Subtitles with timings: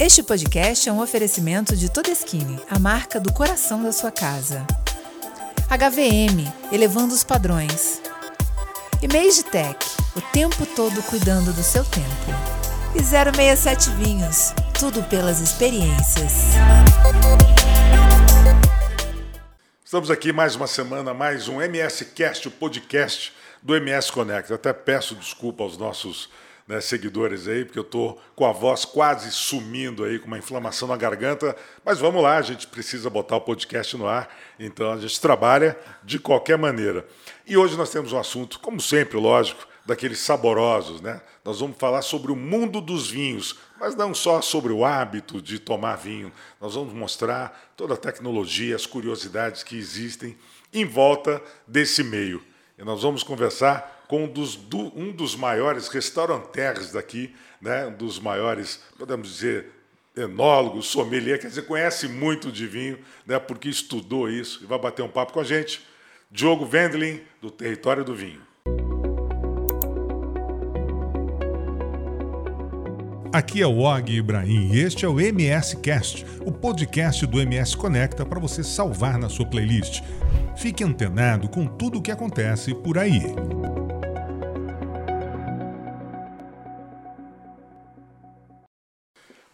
[0.00, 4.64] Este podcast é um oferecimento de Todeskine, a marca do coração da sua casa.
[5.68, 8.00] HVM, elevando os padrões.
[9.02, 9.08] E
[9.42, 9.76] Tech,
[10.14, 12.06] o tempo todo cuidando do seu tempo.
[12.94, 16.52] E 067 Vinhos, tudo pelas experiências.
[19.84, 24.52] Estamos aqui mais uma semana, mais um MS Cast, o podcast do MS Connect.
[24.52, 26.28] Até peço desculpa aos nossos
[26.68, 30.86] né, seguidores aí, porque eu estou com a voz quase sumindo aí, com uma inflamação
[30.86, 31.56] na garganta.
[31.82, 34.28] Mas vamos lá, a gente precisa botar o podcast no ar,
[34.60, 37.08] então a gente trabalha de qualquer maneira.
[37.46, 41.22] E hoje nós temos um assunto, como sempre, lógico, daqueles saborosos, né?
[41.42, 45.58] Nós vamos falar sobre o mundo dos vinhos, mas não só sobre o hábito de
[45.58, 46.30] tomar vinho.
[46.60, 50.36] Nós vamos mostrar toda a tecnologia, as curiosidades que existem
[50.74, 52.44] em volta desse meio.
[52.76, 57.92] E nós vamos conversar com um dos, do, um dos maiores restaurantes daqui, né, um
[57.92, 59.66] dos maiores, podemos dizer,
[60.16, 65.02] enólogos, sommelier, quer dizer, conhece muito de vinho, né, porque estudou isso, e vai bater
[65.02, 65.86] um papo com a gente,
[66.30, 68.48] Diogo Wendling, do Território do Vinho.
[73.30, 77.76] Aqui é o Og Ibrahim e este é o MS Cast, o podcast do MS
[77.76, 80.02] Conecta para você salvar na sua playlist.
[80.56, 83.20] Fique antenado com tudo o que acontece por aí.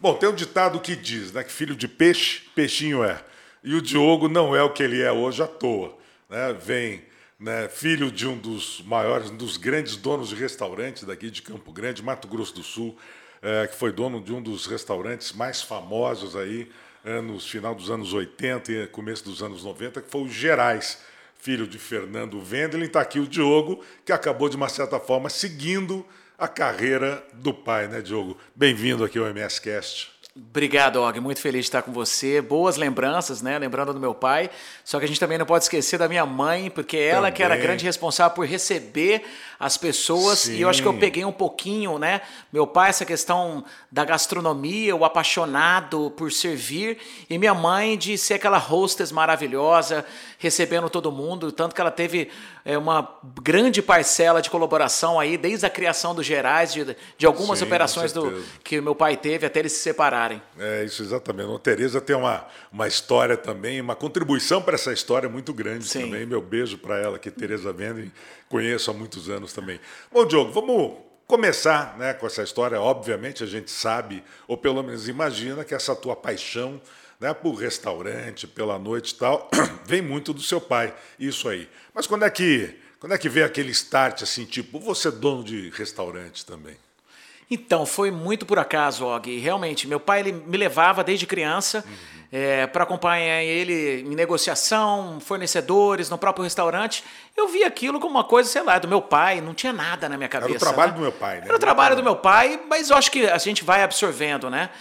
[0.05, 3.25] Bom, tem um ditado que diz né, que filho de peixe, peixinho é.
[3.63, 5.97] E o Diogo não é o que ele é hoje à toa.
[6.29, 6.53] Né?
[6.53, 7.01] Vem
[7.39, 11.71] né, filho de um dos maiores, um dos grandes donos de restaurantes daqui de Campo
[11.71, 12.95] Grande, Mato Grosso do Sul,
[13.41, 16.69] é, que foi dono de um dos restaurantes mais famosos aí,
[17.03, 20.99] anos, final dos anos 80 e começo dos anos 90, que foi o Gerais,
[21.39, 22.85] filho de Fernando Vendelin.
[22.85, 26.05] Está aqui o Diogo, que acabou, de uma certa forma, seguindo
[26.37, 28.37] a carreira do pai, né, Diogo?
[28.55, 30.15] Bem-vindo aqui ao MS Cast.
[30.37, 31.17] Obrigado, Og.
[31.21, 32.41] Muito feliz de estar com você.
[32.41, 33.57] Boas lembranças, né?
[33.57, 34.49] Lembrando do meu pai.
[34.83, 37.33] Só que a gente também não pode esquecer da minha mãe, porque ela também.
[37.33, 39.23] que era grande responsável por receber
[39.57, 40.39] as pessoas.
[40.39, 40.55] Sim.
[40.55, 42.19] E eu acho que eu peguei um pouquinho, né?
[42.51, 46.97] Meu pai, essa questão da gastronomia, o apaixonado por servir.
[47.29, 50.05] E minha mãe de ser aquela hostess maravilhosa,
[50.37, 51.49] recebendo todo mundo.
[51.49, 52.29] Tanto que ela teve
[52.65, 53.07] é, uma
[53.43, 58.11] grande parcela de colaboração aí, desde a criação dos gerais, de, de algumas Sim, operações
[58.11, 60.41] do, que meu pai teve até eles se separarem.
[60.57, 61.53] É, isso exatamente.
[61.53, 66.01] A Tereza tem uma, uma história também, uma contribuição para essa história muito grande Sim.
[66.01, 66.25] também.
[66.25, 68.11] Meu beijo para ela, que Tereza Vende,
[68.49, 69.79] conheço há muitos anos também.
[70.11, 70.97] Bom, Diogo, vamos
[71.27, 72.81] começar né, com essa história.
[72.81, 76.81] Obviamente a gente sabe, ou pelo menos imagina, que essa tua paixão
[77.19, 79.49] né, por restaurante, pela noite e tal,
[79.85, 81.69] vem muito do seu pai, isso aí.
[81.93, 85.43] Mas quando é que, quando é que veio aquele start assim, tipo, você é dono
[85.43, 86.77] de restaurante também?
[87.49, 89.39] Então, foi muito por acaso, Og.
[89.39, 92.23] Realmente, meu pai ele me levava desde criança uhum.
[92.31, 97.03] é, para acompanhar ele em negociação, fornecedores, no próprio restaurante.
[97.37, 100.17] Eu vi aquilo como uma coisa, sei lá, do meu pai, não tinha nada na
[100.17, 100.53] minha cabeça.
[100.53, 100.97] Era o trabalho né?
[100.97, 101.45] do meu pai, né?
[101.45, 104.71] Era o trabalho do meu pai, mas eu acho que a gente vai absorvendo, né?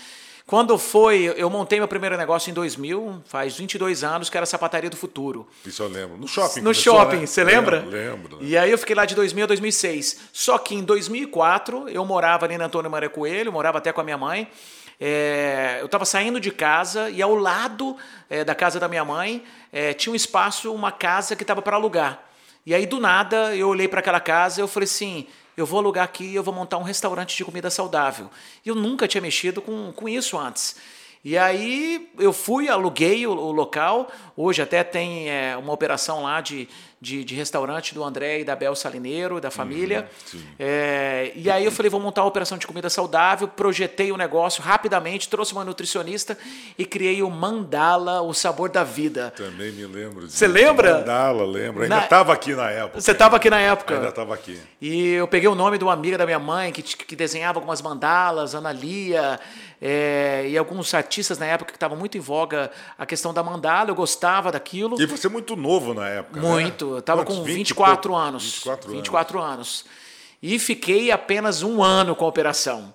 [0.47, 4.47] Quando foi, eu montei meu primeiro negócio em 2000, faz 22 anos, que era a
[4.47, 5.49] Sapataria do Futuro.
[5.65, 6.19] Isso eu lembro.
[6.19, 6.61] No shopping.
[6.61, 7.27] No começou, shopping, né?
[7.27, 7.79] você lembra?
[7.79, 8.39] Lembro, lembro.
[8.43, 10.21] E aí eu fiquei lá de 2000 a 2006.
[10.35, 14.05] Só que em 2004, eu morava ali na Antônio Maria Coelho, morava até com a
[14.05, 14.47] minha mãe.
[15.01, 17.97] É, eu estava saindo de casa e ao lado
[18.29, 21.77] é, da casa da minha mãe é, tinha um espaço, uma casa que estava para
[21.77, 22.23] alugar.
[22.67, 25.79] E aí do nada eu olhei para aquela casa e eu falei assim: eu vou
[25.79, 28.31] alugar aqui e eu vou montar um restaurante de comida saudável.
[28.65, 30.77] E eu nunca tinha mexido com, com isso antes.
[31.25, 34.11] E aí eu fui, aluguei o, o local.
[34.37, 36.69] Hoje até tem é, uma operação lá de,
[37.01, 40.07] de, de, restaurante do André e da Bel Salineiro, da família.
[40.35, 44.19] Uhum, é, e aí eu falei, vou montar uma operação de comida saudável, projetei o
[44.19, 46.37] negócio rapidamente, trouxe uma nutricionista
[46.77, 49.33] e criei o Mandala, o sabor da vida.
[49.35, 50.29] Também me lembro.
[50.29, 50.99] Você lembra?
[50.99, 51.85] Mandala, lembro.
[51.85, 53.01] Ainda estava aqui na época.
[53.01, 53.95] Você estava aqui na época?
[53.95, 54.61] Ainda estava aqui.
[54.79, 57.81] E eu peguei o nome de uma amiga da minha mãe que, que desenhava algumas
[57.81, 59.41] mandalas, Ana Lia,
[59.81, 63.91] é, e alguns artistas na época que estavam muito em voga a questão da mandala,
[63.91, 65.01] eu gostava daquilo.
[65.01, 66.49] E você é muito novo na época, né?
[66.49, 66.87] Muito.
[66.87, 66.93] Né?
[66.93, 68.45] Eu estava com 24 anos.
[68.45, 68.97] 24 anos.
[68.97, 69.85] 24 anos.
[70.43, 72.93] E fiquei apenas um ano com a operação.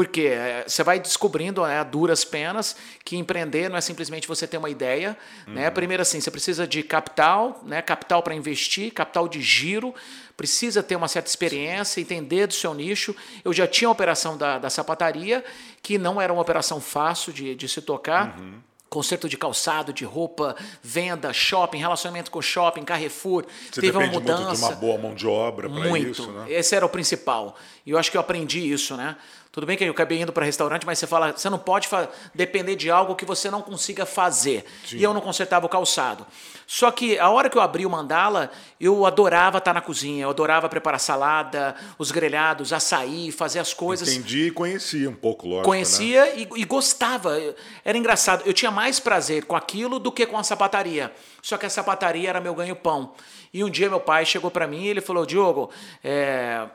[0.00, 2.74] Porque é, você vai descobrindo né, a duras penas
[3.04, 5.10] que empreender não é simplesmente você ter uma ideia.
[5.10, 5.16] Né?
[5.46, 5.54] Uhum.
[5.56, 5.70] Né?
[5.70, 7.82] Primeiro, assim, você precisa de capital, né?
[7.82, 9.94] capital para investir, capital de giro,
[10.38, 13.14] precisa ter uma certa experiência, entender do seu nicho.
[13.44, 15.44] Eu já tinha a operação da, da sapataria,
[15.82, 18.40] que não era uma operação fácil de, de se tocar.
[18.40, 18.54] Uhum.
[18.90, 23.46] Conserto de calçado, de roupa, venda, shopping, relacionamento com shopping, Carrefour.
[23.70, 24.66] Você teve uma depende muito mudança.
[24.66, 26.46] de uma boa mão de obra para isso, né?
[26.50, 27.56] Esse era o principal.
[27.86, 29.16] E eu acho que eu aprendi isso, né?
[29.52, 31.88] Tudo bem que eu acabei indo para restaurante, mas você fala, você não pode
[32.32, 34.64] depender de algo que você não consiga fazer.
[34.92, 36.24] E eu não consertava o calçado.
[36.68, 38.48] Só que a hora que eu abri o mandala,
[38.80, 44.08] eu adorava estar na cozinha, eu adorava preparar salada, os grelhados, açaí, fazer as coisas.
[44.08, 45.62] Entendi e conhecia um pouco, lógico.
[45.62, 45.64] Né?
[45.64, 47.36] Conhecia e, e gostava.
[47.84, 48.44] Era engraçado.
[48.46, 51.12] Eu tinha mais prazer com aquilo do que com a sapataria.
[51.42, 53.14] Só que a sapataria era meu ganho-pão.
[53.52, 55.70] E um dia meu pai chegou para mim e ele falou: Diogo,
[56.02, 56.66] é,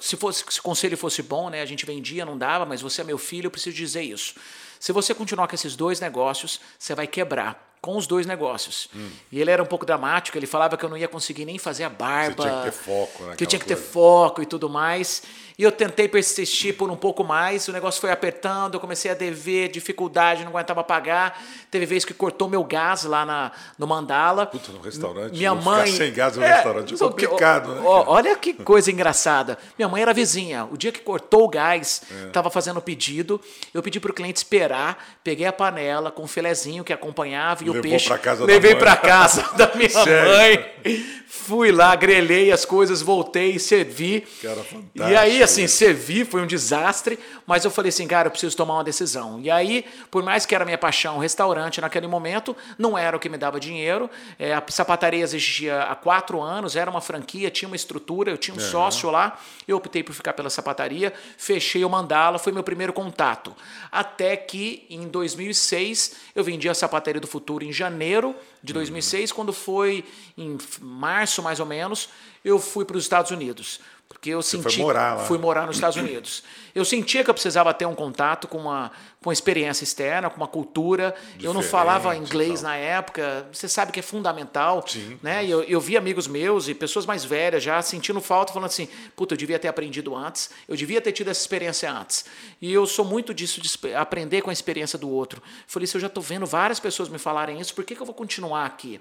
[0.00, 3.00] se, fosse, se o conselho fosse bom, né, a gente vendia, não dava, mas você
[3.00, 4.34] é meu filho, eu preciso dizer isso.
[4.78, 8.88] Se você continuar com esses dois negócios, você vai quebrar com os dois negócios.
[8.94, 9.08] Hum.
[9.32, 11.84] E ele era um pouco dramático, ele falava que eu não ia conseguir nem fazer
[11.84, 12.42] a barba.
[12.44, 13.90] tinha que ter foco, né, Que eu tinha que ter coisa.
[13.90, 15.22] foco e tudo mais.
[15.58, 19.14] E eu tentei persistir por um pouco mais, o negócio foi apertando, eu comecei a
[19.14, 21.38] dever, dificuldade, não aguentava pagar.
[21.70, 24.46] Teve vez que cortou meu gás lá na, no Mandala.
[24.46, 25.92] Puta, no restaurante, Minha mãe.
[25.92, 28.04] sem gás no É, restaurante é complicado, né, ó?
[28.06, 29.58] Olha que coisa engraçada.
[29.78, 30.64] Minha mãe era vizinha.
[30.70, 32.28] O dia que cortou o gás, É.
[32.28, 33.38] estava fazendo o pedido,
[33.74, 37.78] eu pedi para o cliente esperar, peguei a panela com o filezinho que acompanhava e
[37.78, 38.06] o Levou peixe.
[38.08, 40.30] pra casa da levei para casa da minha Sério?
[40.30, 41.10] mãe.
[41.32, 44.20] Fui lá, grelhei as coisas, voltei, servi.
[44.42, 48.30] Cara, fantástico E aí, assim, servi, foi um desastre, mas eu falei assim, cara, eu
[48.30, 49.40] preciso tomar uma decisão.
[49.42, 53.20] E aí, por mais que era minha paixão, o restaurante naquele momento não era o
[53.20, 54.08] que me dava dinheiro.
[54.38, 58.56] É, a sapataria existia há quatro anos, era uma franquia, tinha uma estrutura, eu tinha
[58.56, 59.38] um sócio lá.
[59.66, 63.56] Eu optei por ficar pela sapataria, fechei o Mandala, foi meu primeiro contato.
[63.90, 69.52] Até que em 2006 eu vendi a sapataria do futuro em janeiro de 2006, quando
[69.52, 70.04] foi
[70.36, 72.08] em março mais ou menos,
[72.44, 73.80] eu fui para os Estados Unidos.
[74.10, 74.80] Porque eu foi senti.
[74.80, 75.24] morar lá.
[75.24, 76.42] Fui morar nos Estados Unidos.
[76.74, 78.90] Eu sentia que eu precisava ter um contato com uma,
[79.22, 81.14] com uma experiência externa, com uma cultura.
[81.40, 82.70] eu não falava Diferente inglês tal.
[82.70, 83.46] na época.
[83.52, 84.84] Você sabe que é fundamental.
[84.86, 85.18] Sim.
[85.22, 85.44] Né?
[85.46, 88.88] E Eu, eu vi amigos meus e pessoas mais velhas já sentindo falta, falando assim:
[89.16, 92.24] puta, eu devia ter aprendido antes, eu devia ter tido essa experiência antes.
[92.60, 95.40] E eu sou muito disso, de aprender com a experiência do outro.
[95.68, 98.06] Falei, se eu já estou vendo várias pessoas me falarem isso, por que, que eu
[98.06, 99.00] vou continuar aqui?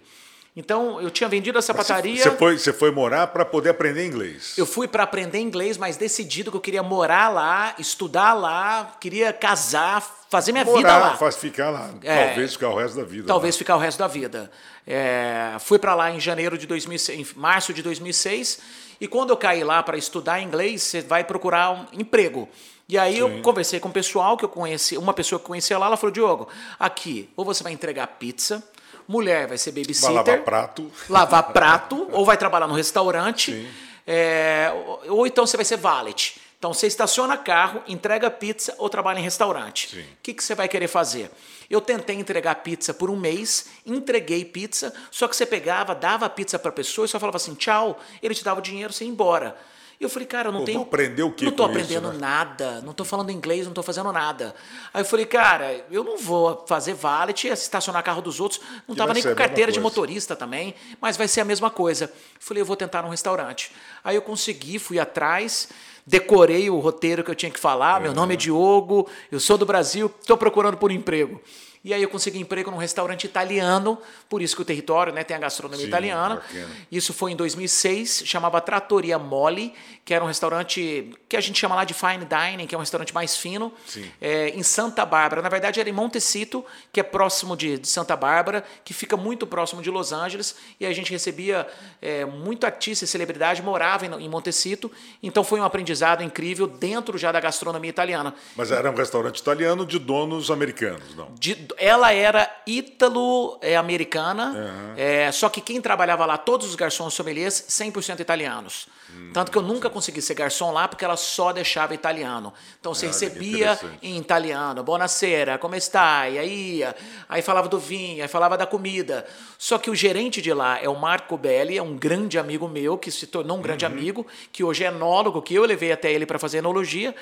[0.56, 2.22] Então, eu tinha vendido a sapataria.
[2.22, 4.58] Você foi, você foi morar para poder aprender inglês.
[4.58, 9.32] Eu fui para aprender inglês, mas decidido que eu queria morar lá, estudar lá, queria
[9.32, 11.18] casar, fazer minha vida morar, lá.
[11.18, 11.92] faz ficar lá.
[12.04, 12.26] É.
[12.26, 13.28] Talvez ficar o resto da vida.
[13.28, 13.60] Talvez lá.
[13.60, 14.52] ficar o resto da vida.
[14.86, 18.60] É, fui para lá em janeiro de 2006, em março de 2006,
[19.00, 22.50] e quando eu caí lá para estudar inglês, você vai procurar um emprego.
[22.88, 25.78] E aí eu conversei com o pessoal que eu conheci, uma pessoa que eu conhecia
[25.78, 26.48] lá, ela falou: "Diogo,
[26.80, 28.64] aqui, ou você vai entregar pizza,
[29.10, 30.92] mulher vai ser Vai babysitter, lavar prato.
[31.10, 33.68] lavar prato, ou vai trabalhar no restaurante,
[34.06, 34.72] é,
[35.08, 36.40] ou, então você vai ser valet.
[36.60, 39.98] Então você estaciona carro, entrega pizza ou trabalha em restaurante.
[39.98, 41.32] O que, que você vai querer fazer?
[41.70, 46.30] Eu tentei entregar pizza por um mês, entreguei pizza, só que você pegava, dava a
[46.30, 49.06] pizza para a pessoa e só falava assim, tchau, ele te dava o dinheiro, você
[49.06, 49.56] ia embora.
[50.00, 50.78] E eu falei, cara, eu não Pô, tenho.
[50.78, 52.20] vou aprender o quê Não tô com isso, aprendendo né?
[52.20, 54.56] nada, não tô falando inglês, não tô fazendo nada.
[54.94, 59.00] Aí eu falei, cara, eu não vou fazer valet, estacionar carro dos outros, não Que
[59.00, 62.10] tava nem com carteira de motorista também, mas vai ser a mesma coisa.
[62.40, 63.74] Falei, eu vou tentar num restaurante.
[64.02, 65.68] Aí eu consegui, fui atrás,
[66.08, 68.00] decorei o roteiro que eu tinha que falar.
[68.00, 71.42] Meu nome é Diogo, eu sou do Brasil, estou procurando por emprego.
[71.84, 73.98] E aí eu consegui emprego num restaurante italiano,
[74.28, 76.36] por isso que o território né, tem a gastronomia Sim, italiana.
[76.36, 76.68] bacana.
[76.92, 79.74] Isso foi em 2006, chamava Trattoria Mole,
[80.04, 82.82] que era um restaurante que a gente chama lá de fine dining, que é um
[82.82, 83.72] restaurante mais fino,
[84.20, 85.42] é, em Santa Bárbara.
[85.42, 89.48] Na verdade, era em Montecito, que é próximo de, de Santa Bárbara, que fica muito
[89.48, 91.66] próximo de Los Angeles, e a gente recebia
[92.02, 94.92] é, muito artista e celebridade, morava em, em Montecito,
[95.24, 98.34] então foi um aprendizado incrível dentro já da gastronomia italiana.
[98.56, 101.34] Mas era um restaurante italiano de donos americanos, não?
[101.36, 108.20] De- ela era ítalo-americana, é, só que quem trabalhava lá, todos os garçons sommeliers, 100%
[108.20, 108.88] italianos.
[109.12, 112.54] Hum, Tanto que eu nunca consegui ser garçom lá, porque ela só deixava italiano.
[112.80, 116.38] Então você que recebia em italiano, buonasera, come stai?
[116.38, 116.84] Aí,
[117.28, 119.26] aí falava do vinho, aí falava da comida.
[119.58, 122.98] Só que o gerente de lá é o Marco Belli, é um grande amigo meu,
[122.98, 123.92] que se tornou um grande Uhum.
[123.92, 127.16] amigo, que hoje é enólogo, que eu levei até ele para fazer enologia.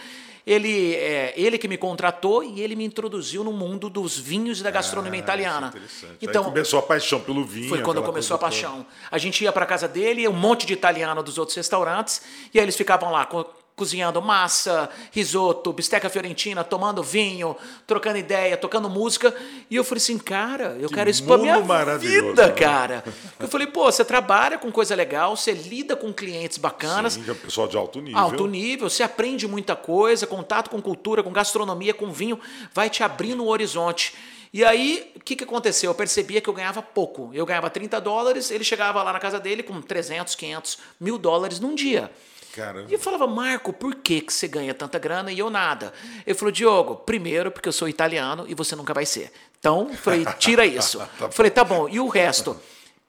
[0.47, 4.63] Ele, é, ele que me contratou e ele me introduziu no mundo dos vinhos e
[4.63, 5.73] da gastronomia Ah, italiana.
[6.21, 7.67] Então, Aí começou a paixão pelo vinho.
[7.67, 8.71] foi quando começou a coisa toda.
[8.71, 8.85] paixão.
[9.11, 12.21] A gente ia para casa dele, um monte de italiano dos outros restaurantes,
[12.53, 13.25] e aí eles ficavam lá
[13.77, 17.55] cozinhando massa, risoto, bisteca fiorentina, tomando vinho,
[17.85, 19.31] trocando ideia, tocando música.
[19.69, 21.61] E eu falei assim, cara, eu Que quero isso pra minha
[21.99, 22.53] vida, né?
[22.53, 23.03] cara.
[23.39, 27.33] Eu falei, pô, você trabalha com coisa legal, você lida com clientes bacanas, Sim, é
[27.35, 28.19] pessoal de alto nível.
[28.19, 32.39] alto nível, você aprende muita coisa, contato com cultura, com gastronomia, com vinho,
[32.73, 34.15] vai te abrindo um horizonte.
[34.53, 35.91] E aí, o que, que aconteceu?
[35.91, 37.31] Eu percebia que eu ganhava pouco.
[37.33, 41.59] Eu ganhava 30 dólares, ele chegava lá na casa dele com 300, 500, mil dólares
[41.59, 42.11] num dia.
[42.57, 42.89] Caramba.
[42.89, 45.93] E eu falava, Marco, por que, que você ganha tanta grana e eu nada?
[46.25, 49.31] Ele falou, Diogo, primeiro porque eu sou italiano e você nunca vai ser.
[49.59, 50.99] Então, falei, tira isso.
[51.19, 52.59] Eu falei, tá bom, e o resto?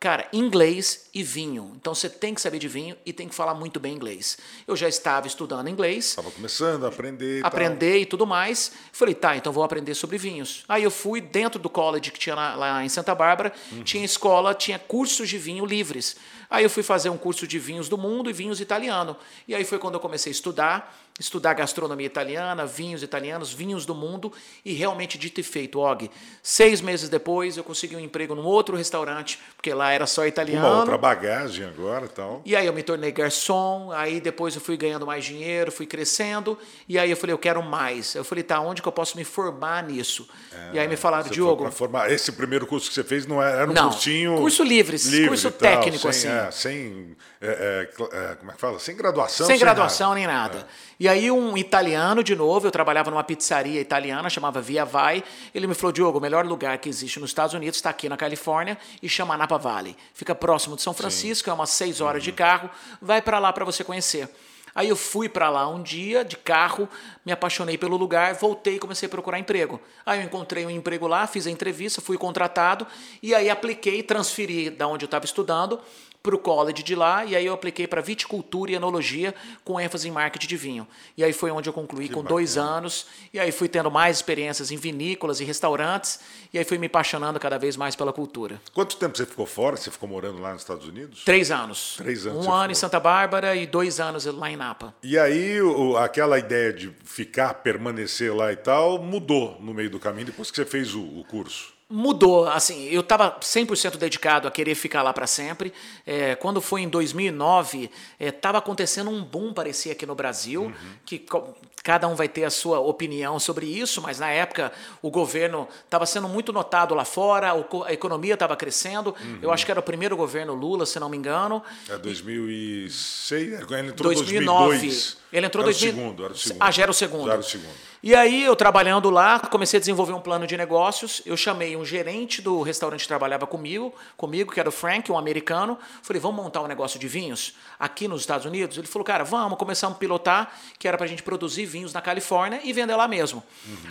[0.01, 1.73] Cara, inglês e vinho.
[1.75, 4.39] Então você tem que saber de vinho e tem que falar muito bem inglês.
[4.65, 7.49] Eu já estava estudando inglês, Estava começando a aprender e tal.
[7.49, 8.71] aprender e tudo mais.
[8.93, 10.65] Falei, tá, então vou aprender sobre vinhos.
[10.69, 13.53] Aí eu fui dentro do college que tinha lá, lá em Santa Bárbara,
[13.83, 16.15] tinha escola, tinha cursos de vinho livres.
[16.49, 19.17] Aí eu fui fazer um curso de vinhos do mundo e vinhos italiano.
[19.49, 23.95] E aí foi quando eu comecei a estudar, estudar gastronomia italiana, vinhos italianos, vinhos do
[23.95, 24.33] mundo
[24.65, 26.11] e realmente dito e feito, Og.
[26.43, 30.67] Seis meses depois eu consegui um emprego num outro restaurante, porque lá era só italiano.
[30.67, 32.43] Uma outra bagagem agora e tal.
[32.45, 36.59] E aí eu me tornei garçom, aí depois eu fui ganhando mais dinheiro, fui crescendo,
[36.89, 38.15] e aí eu falei, eu quero mais.
[38.15, 40.29] Eu falei, tá, onde que eu posso me formar nisso?
[40.73, 42.11] e aí me falaram, Você foi Diogo, formar.
[42.11, 44.37] Esse primeiro curso que você fez não era, era um Não, cursinho.
[44.37, 46.47] curso livres, livre curso e tal, técnico, sem, assim.
[46.47, 47.17] é, sem.
[47.41, 48.79] É, é, é, como é que fala?
[48.81, 49.47] Sem graduação.
[49.47, 50.19] sem graduação nada.
[50.19, 50.69] nem nada.
[50.99, 55.23] E aí um italiano, de novo, eu trabalhava numa pizzaria italiana, chamava Via Vai,
[55.55, 58.17] ele me falou, Diogo, o melhor lugar que existe nos Estados Unidos está aqui na
[58.17, 59.97] Califórnia e chama Napa Valley.
[60.13, 62.69] Fica próximo de São Francisco, é umas seis horas de carro,
[63.01, 64.29] vai para lá para você conhecer.
[64.75, 66.89] Aí eu fui para lá um dia de carro,
[67.25, 69.81] me apaixonei pelo lugar, voltei e comecei a procurar emprego.
[70.05, 72.87] Aí eu encontrei um emprego lá, fiz a entrevista, fui contratado
[73.23, 75.81] e aí apliquei, transferi da onde eu estava estudando
[76.23, 79.35] para o college de lá e aí eu apliquei para viticultura e enologia
[79.65, 80.87] com ênfase em marketing de vinho.
[81.17, 84.71] E aí foi onde eu concluí com dois anos e aí fui tendo mais experiências
[84.71, 86.21] em vinícolas e restaurantes
[86.53, 88.61] e aí fui me apaixonando cada vez mais pela cultura.
[88.75, 89.77] Quanto tempo você ficou fora?
[89.77, 91.23] Você ficou morando lá nos Estados Unidos?
[91.25, 91.95] Três anos.
[91.97, 92.73] Três anos Um ano ficou.
[92.73, 94.95] em Santa Bárbara e dois anos lá em Napa.
[95.03, 99.99] E aí, o- aquela ideia de ficar, permanecer lá e tal, mudou no meio do
[100.01, 101.78] caminho depois que você fez o, o curso.
[101.91, 105.73] Mudou, assim, eu estava 100% dedicado a querer ficar lá para sempre.
[106.07, 107.91] É, quando foi em 2009,
[108.21, 110.71] estava acontecendo um boom, parecia aqui no Brasil,
[111.07, 115.11] que co- cada um vai ter a sua opinião sobre isso, mas na época o
[115.11, 117.53] governo estava sendo muito notado lá fora,
[117.87, 119.15] a economia estava crescendo.
[119.41, 121.63] Eu acho que era o primeiro governo Lula, se não me engano.
[121.89, 124.69] É 2006, ele entrou em 2009.
[124.79, 125.17] 2002.
[125.33, 125.91] Ele entrou em era 2000.
[125.91, 126.63] o segundo, era o segundo.
[126.63, 127.27] Ah, já era o segundo.
[127.27, 127.75] Já era o segundo.
[128.01, 131.21] E aí, eu trabalhando lá, comecei a desenvolver um plano de negócios.
[131.27, 135.19] Eu chamei um gerente do restaurante que trabalhava comigo, comigo, que era o Frank, um
[135.19, 135.77] americano.
[136.03, 138.79] Falei, vamos montar um negócio de vinhos aqui nos Estados Unidos?
[138.79, 142.01] Ele falou, cara, vamos começar a pilotar, que era para a gente produzir vinhos na
[142.01, 143.43] Califórnia e vender lá mesmo.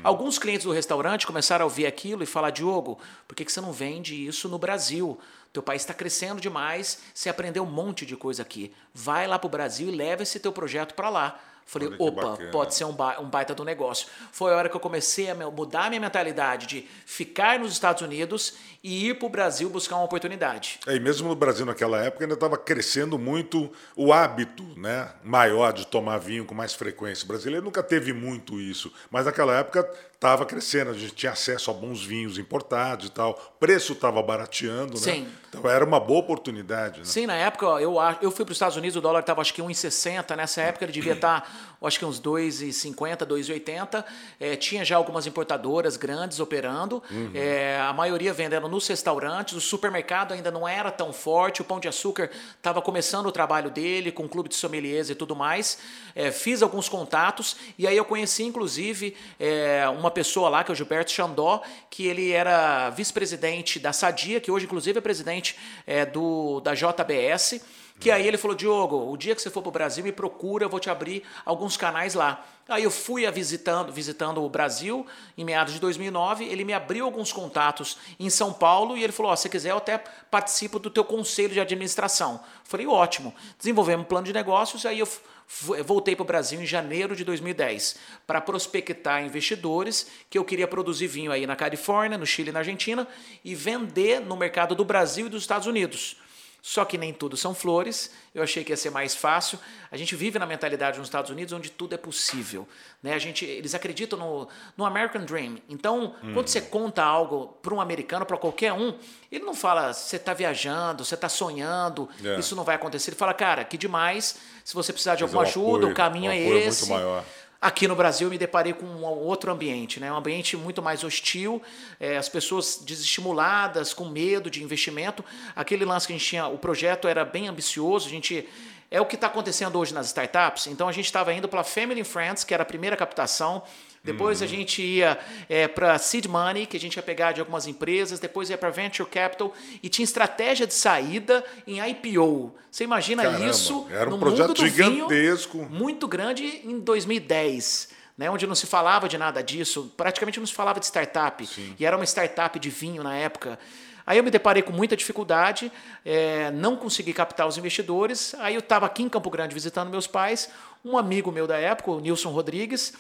[0.04, 3.60] Alguns clientes do restaurante começaram a ouvir aquilo e falar, Diogo, por que, que você
[3.60, 5.20] não vende isso no Brasil?
[5.54, 8.74] Teu país está crescendo demais, você aprendeu um monte de coisa aqui.
[8.94, 11.40] Vai lá para o Brasil e leva esse teu projeto para lá.
[11.70, 12.50] Falei, opa, bacana.
[12.52, 14.08] pode ser um, ba- um baita do negócio.
[14.32, 18.02] Foi a hora que eu comecei a mudar a minha mentalidade de ficar nos Estados
[18.02, 20.80] Unidos e ir para o Brasil buscar uma oportunidade.
[20.88, 25.74] É, e mesmo no Brasil naquela época ainda estava crescendo muito o hábito né, maior
[25.74, 27.26] de tomar vinho com mais frequência.
[27.26, 29.84] O brasileiro nunca teve muito isso, mas naquela época
[30.18, 34.22] estava crescendo, a gente tinha acesso a bons vinhos importados e tal, o preço estava
[34.24, 35.00] barateando, né?
[35.00, 35.28] Sim.
[35.50, 37.00] Então era uma boa oportunidade.
[37.00, 37.06] Né?
[37.06, 39.62] Sim, na época eu, eu fui para os Estados Unidos, o dólar estava acho que
[39.62, 40.36] 1,60.
[40.36, 41.50] Nessa época ele devia estar,
[41.82, 44.04] acho que uns 2,50, 2,80.
[44.40, 47.02] É, tinha já algumas importadoras grandes operando,
[47.34, 49.56] é, a maioria vendendo nos restaurantes.
[49.56, 51.62] O supermercado ainda não era tão forte.
[51.62, 55.16] O Pão de Açúcar estava começando o trabalho dele, com o clube de sommeliers e
[55.16, 55.80] tudo mais.
[56.14, 60.74] É, fiz alguns contatos e aí eu conheci, inclusive, é, uma pessoa lá, que é
[60.74, 66.06] o Gilberto Xandó, que ele era vice-presidente da Sadia, que hoje, inclusive, é presidente é,
[66.06, 67.62] do, da JBS.
[68.00, 70.66] Que aí ele falou, Diogo, o dia que você for para o Brasil, me procura,
[70.66, 72.46] eu vou te abrir alguns canais lá.
[72.70, 75.06] Aí eu fui a visitando, visitando o Brasil
[75.38, 79.32] em meados de 2009, ele me abriu alguns contatos em São Paulo e ele falou,
[79.32, 82.42] ó, se quiser eu até participo do teu conselho de administração.
[82.64, 83.34] Falei, ótimo.
[83.58, 85.08] Desenvolvemos um plano de negócios, aí eu
[85.48, 91.08] voltei para o Brasil em janeiro de 2010 para prospectar investidores que eu queria produzir
[91.08, 93.08] vinho aí na Califórnia, no Chile e na Argentina
[93.44, 96.18] e vender no mercado do Brasil e dos Estados Unidos.
[96.62, 98.12] Só que nem tudo são flores.
[98.36, 99.58] Eu achei que ia ser mais fácil.
[99.90, 102.68] A gente vive na mentalidade nos Estados Unidos onde tudo é possível.
[103.02, 103.14] Né?
[103.14, 105.60] A gente, eles acreditam no, no American Dream.
[105.70, 106.34] Então, hum.
[106.34, 108.94] quando você conta algo para um americano, para qualquer um,
[109.32, 112.38] ele não fala você está viajando, você está sonhando, é.
[112.38, 113.12] isso não vai acontecer.
[113.12, 114.38] Ele fala, cara, que demais.
[114.66, 116.84] Se você precisar de alguma ajuda, o caminho é esse.
[116.84, 117.24] É muito maior.
[117.60, 120.12] Aqui no Brasil eu me deparei com um outro ambiente, né?
[120.12, 121.62] um ambiente muito mais hostil,
[122.00, 125.26] é, as pessoas desestimuladas, com medo de investimento.
[125.56, 128.48] Aquele lance que a gente tinha, o projeto era bem ambicioso, a gente
[128.90, 130.68] é o que está acontecendo hoje nas startups.
[130.68, 133.64] Então a gente estava indo para Family and Friends, que era a primeira captação,
[134.08, 134.46] depois uhum.
[134.46, 138.22] a gente ia é, para seed money, que a gente ia pegar de algumas empresas,
[138.22, 142.56] depois ia para venture capital e tinha estratégia de saída em IPO.
[142.72, 146.80] Você imagina Caramba, isso era um no projeto mundo do gigantesco, vinho, muito grande em
[146.80, 147.98] 2010.
[148.18, 151.46] Né, onde não se falava de nada disso, praticamente não se falava de startup.
[151.46, 151.76] Sim.
[151.78, 153.60] E era uma startup de vinho na época.
[154.08, 155.70] Aí eu me deparei com muita dificuldade,
[156.06, 158.34] é, não consegui captar os investidores.
[158.40, 160.50] Aí eu estava aqui em Campo Grande visitando meus pais.
[160.84, 162.94] Um amigo meu da época, o Nilson Rodrigues,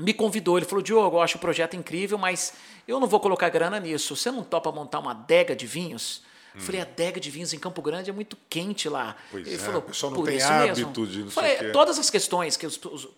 [0.00, 0.58] me convidou.
[0.58, 2.54] Ele falou: Diogo, eu acho o projeto incrível, mas
[2.86, 4.16] eu não vou colocar grana nisso.
[4.16, 6.22] Você não topa montar uma adega de vinhos?
[6.54, 6.60] Hum.
[6.60, 9.16] Falei, adega de vinhos em Campo Grande é muito quente lá.
[9.30, 12.66] Pois ele é, falou, pessoal não tem hábito de não Falei, todas as questões que,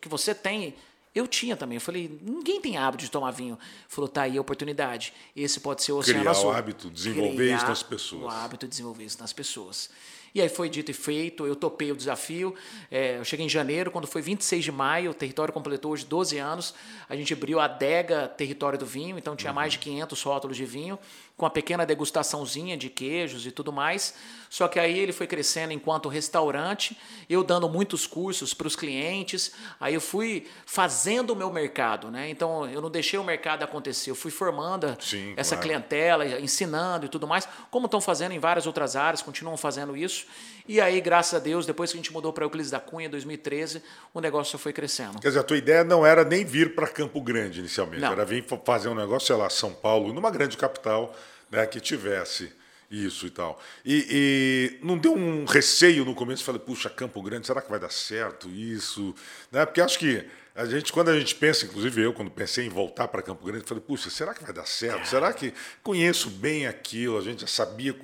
[0.01, 0.75] que você tem,
[1.15, 1.77] eu tinha também.
[1.77, 3.55] Eu falei, ninguém tem hábito de tomar vinho.
[3.55, 5.15] Ele falou, tá aí a oportunidade.
[5.35, 6.51] Esse pode ser o Oceano Criar Azul.
[6.51, 8.23] o hábito, desenvolver Criar isso nas pessoas.
[8.23, 9.91] O hábito, desenvolver isso nas pessoas.
[10.35, 12.55] E aí foi dito e feito, eu topei o desafio.
[12.91, 16.39] É, eu cheguei em janeiro, quando foi 26 de maio, o território completou hoje 12
[16.39, 16.75] anos.
[17.09, 19.57] A gente abriu a adega Território do Vinho, então tinha uhum.
[19.57, 20.99] mais de 500 rótulos de vinho
[21.37, 24.15] com uma pequena degustaçãozinha de queijos e tudo mais.
[24.49, 26.97] Só que aí ele foi crescendo enquanto restaurante,
[27.29, 29.53] eu dando muitos cursos para os clientes.
[29.81, 32.29] Aí eu fui fazendo o meu mercado, né?
[32.29, 35.69] Então eu não deixei o mercado acontecer, eu fui formando Sim, essa claro.
[35.69, 40.27] clientela, ensinando e tudo mais, como estão fazendo em várias outras áreas, continuam fazendo isso.
[40.69, 43.11] E aí, graças a Deus, depois que a gente mudou para Euclides da Cunha, em
[43.11, 43.83] 2013,
[44.15, 45.21] o negócio foi crescendo.
[45.21, 48.13] Quer dizer, a tua ideia não era nem vir para Campo Grande inicialmente, não.
[48.13, 51.15] era vir fazer um negócio, sei lá, São Paulo, numa grande capital,
[51.51, 52.53] né, que tivesse
[52.91, 53.61] isso e tal.
[53.85, 57.81] E, e, não deu um receio no começo, falei, puxa, Campo Grande, será que vai
[57.81, 59.15] dar certo isso?
[59.51, 59.65] Né?
[59.65, 60.25] Porque acho que
[60.55, 63.65] a gente, quando a gente pensa, inclusive eu, quando pensei em voltar para Campo Grande,
[63.67, 65.07] falei, puxa, será que vai dar certo?
[65.07, 67.17] Será que conheço bem aquilo?
[67.17, 67.97] A gente já sabia,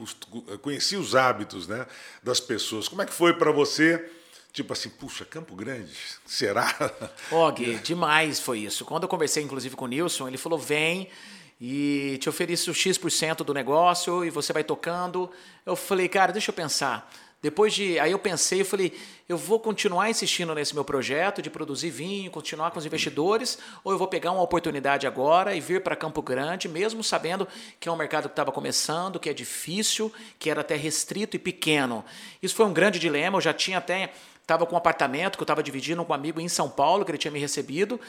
[0.63, 1.87] conhecia os hábitos né,
[2.23, 2.89] das pessoas.
[2.89, 4.11] Como é que foi para você?
[4.51, 5.93] Tipo assim, puxa, Campo Grande,
[6.25, 6.75] será?
[7.31, 8.83] Og, demais foi isso.
[8.85, 11.11] Quando eu conversei, inclusive, com o Nilson, ele falou, vem
[11.61, 15.31] e te ofereço X% do negócio e você vai tocando.
[15.67, 17.13] Eu falei, cara, deixa eu pensar.
[17.41, 17.99] Depois de.
[18.01, 18.93] Aí eu pensei, eu falei,
[19.29, 23.93] eu vou continuar insistindo nesse meu projeto de produzir vinho, continuar com os investidores, ou
[23.93, 27.47] eu vou pegar uma oportunidade agora e vir para Campo Grande, mesmo sabendo
[27.79, 31.39] que é um mercado que estava começando, que é difícil, que era até restrito e
[31.39, 32.05] pequeno.
[32.43, 34.13] Isso foi um grande dilema, eu já tinha até.
[34.43, 37.11] Estava com um apartamento que eu estava dividindo com um amigo em São Paulo, que
[37.11, 38.01] ele tinha me recebido.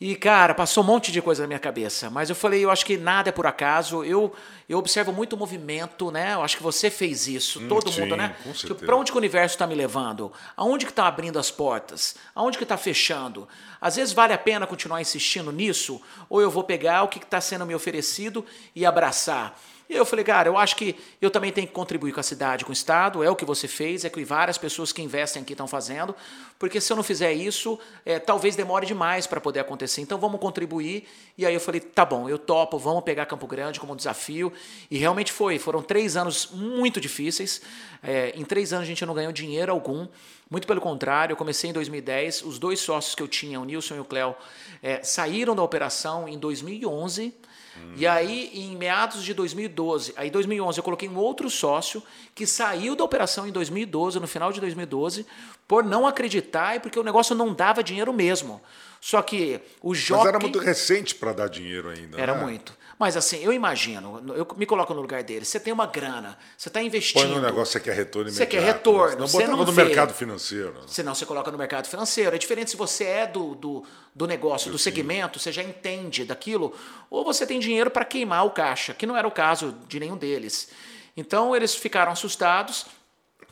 [0.00, 2.10] E, cara, passou um monte de coisa na minha cabeça.
[2.10, 4.02] Mas eu falei, eu acho que nada é por acaso.
[4.02, 4.34] Eu,
[4.68, 6.34] eu observo muito movimento, né?
[6.34, 8.34] Eu acho que você fez isso, hum, todo sim, mundo, né?
[8.54, 10.32] Tipo, para onde que o universo está me levando?
[10.56, 12.16] Aonde que está abrindo as portas?
[12.34, 13.48] Aonde que está fechando?
[13.80, 17.40] Às vezes vale a pena continuar insistindo nisso, ou eu vou pegar o que está
[17.40, 19.56] sendo me oferecido e abraçar.
[19.92, 22.64] E eu falei, cara, eu acho que eu também tenho que contribuir com a cidade,
[22.64, 25.52] com o Estado, é o que você fez, é que várias pessoas que investem aqui
[25.52, 26.16] estão fazendo,
[26.58, 30.00] porque se eu não fizer isso, é, talvez demore demais para poder acontecer.
[30.00, 31.06] Então vamos contribuir.
[31.36, 34.50] E aí eu falei, tá bom, eu topo, vamos pegar Campo Grande como desafio.
[34.90, 35.58] E realmente foi.
[35.58, 37.60] Foram três anos muito difíceis.
[38.02, 40.08] É, em três anos a gente não ganhou dinheiro algum.
[40.48, 42.44] Muito pelo contrário, eu comecei em 2010.
[42.44, 44.34] Os dois sócios que eu tinha, o Nilson e o Cléo,
[44.82, 47.34] é, saíram da operação em 2011.
[47.76, 47.94] Hum.
[47.96, 52.02] E aí, em meados de 2012, aí 2011 eu coloquei um outro sócio
[52.34, 55.26] que saiu da operação em 2012, no final de 2012,
[55.66, 58.60] por não acreditar e porque o negócio não dava dinheiro mesmo.
[59.00, 60.18] Só que o jockey...
[60.18, 62.20] Mas era muito recente para dar dinheiro ainda.
[62.20, 62.42] Era né?
[62.42, 62.76] muito.
[63.02, 65.44] Mas assim, eu imagino, eu me coloco no lugar dele.
[65.44, 67.20] Você tem uma grana, você está investindo.
[67.20, 68.48] Põe no negócio, você quer retorno imediato.
[68.48, 69.18] Você quer retorno.
[69.18, 69.82] Não você não no vê.
[69.82, 70.72] mercado financeiro.
[70.86, 72.36] Senão você coloca no mercado financeiro.
[72.36, 73.84] É diferente se você é do, do,
[74.14, 74.84] do negócio, eu do sim.
[74.84, 76.72] segmento, você já entende daquilo,
[77.10, 80.16] ou você tem dinheiro para queimar o caixa, que não era o caso de nenhum
[80.16, 80.68] deles.
[81.16, 82.86] Então eles ficaram assustados,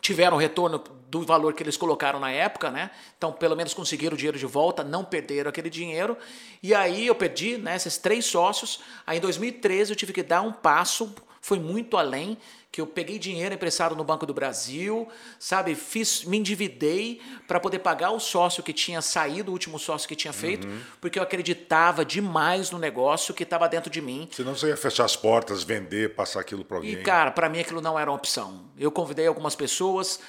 [0.01, 2.91] tiveram retorno do valor que eles colocaram na época, né?
[3.19, 6.17] Então, pelo menos conseguiram o dinheiro de volta, não perderam aquele dinheiro.
[6.63, 8.81] E aí eu perdi, né, esses três sócios.
[9.07, 12.37] Aí em 2013 eu tive que dar um passo foi muito além,
[12.73, 15.75] que eu peguei dinheiro emprestado no Banco do Brasil, sabe?
[15.75, 20.15] Fiz, me endividei para poder pagar o sócio que tinha saído, o último sócio que
[20.15, 20.81] tinha feito, uhum.
[21.01, 24.29] porque eu acreditava demais no negócio que estava dentro de mim.
[24.31, 26.93] Senão você ia fechar as portas, vender, passar aquilo para alguém.
[26.93, 28.71] E, cara, para mim aquilo não era uma opção.
[28.79, 30.21] Eu convidei algumas pessoas,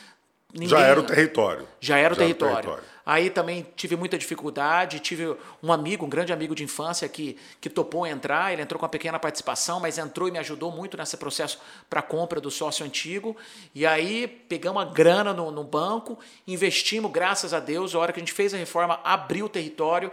[0.54, 0.69] Ninguém...
[0.69, 1.67] Já era o território.
[1.80, 2.54] Já era o, Já território.
[2.54, 2.90] Era o território.
[3.06, 5.00] Aí também tive muita dificuldade.
[5.00, 8.54] Tive um amigo, um grande amigo de infância, que, que topou entrar.
[8.54, 11.60] Ele entrou com uma pequena participação, mas entrou e me ajudou muito nesse processo
[11.90, 13.36] para compra do sócio antigo.
[13.74, 17.96] E aí pegamos a grana no, no, banco, investimos, graças a Deus.
[17.96, 20.12] A hora que a gente fez a reforma, abriu o território.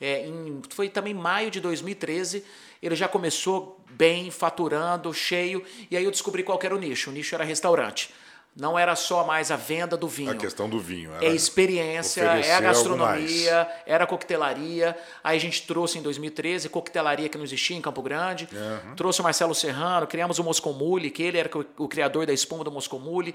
[0.00, 2.44] É, em, foi também maio de 2013.
[2.82, 5.62] Ele já começou bem, faturando, cheio.
[5.90, 7.10] E aí eu descobri qual era o nicho.
[7.10, 8.10] O nicho era restaurante.
[8.56, 10.32] Não era só mais a venda do vinho.
[10.32, 11.12] A questão do vinho.
[11.20, 14.96] é experiência, é a gastronomia, era a coquetelaria.
[15.22, 18.48] Aí a gente trouxe em 2013 coquetelaria que não existia em Campo Grande.
[18.52, 18.96] Uhum.
[18.96, 22.72] Trouxe o Marcelo Serrano, criamos o Moscomule, que ele era o criador da espuma do
[22.72, 23.34] Moscomule.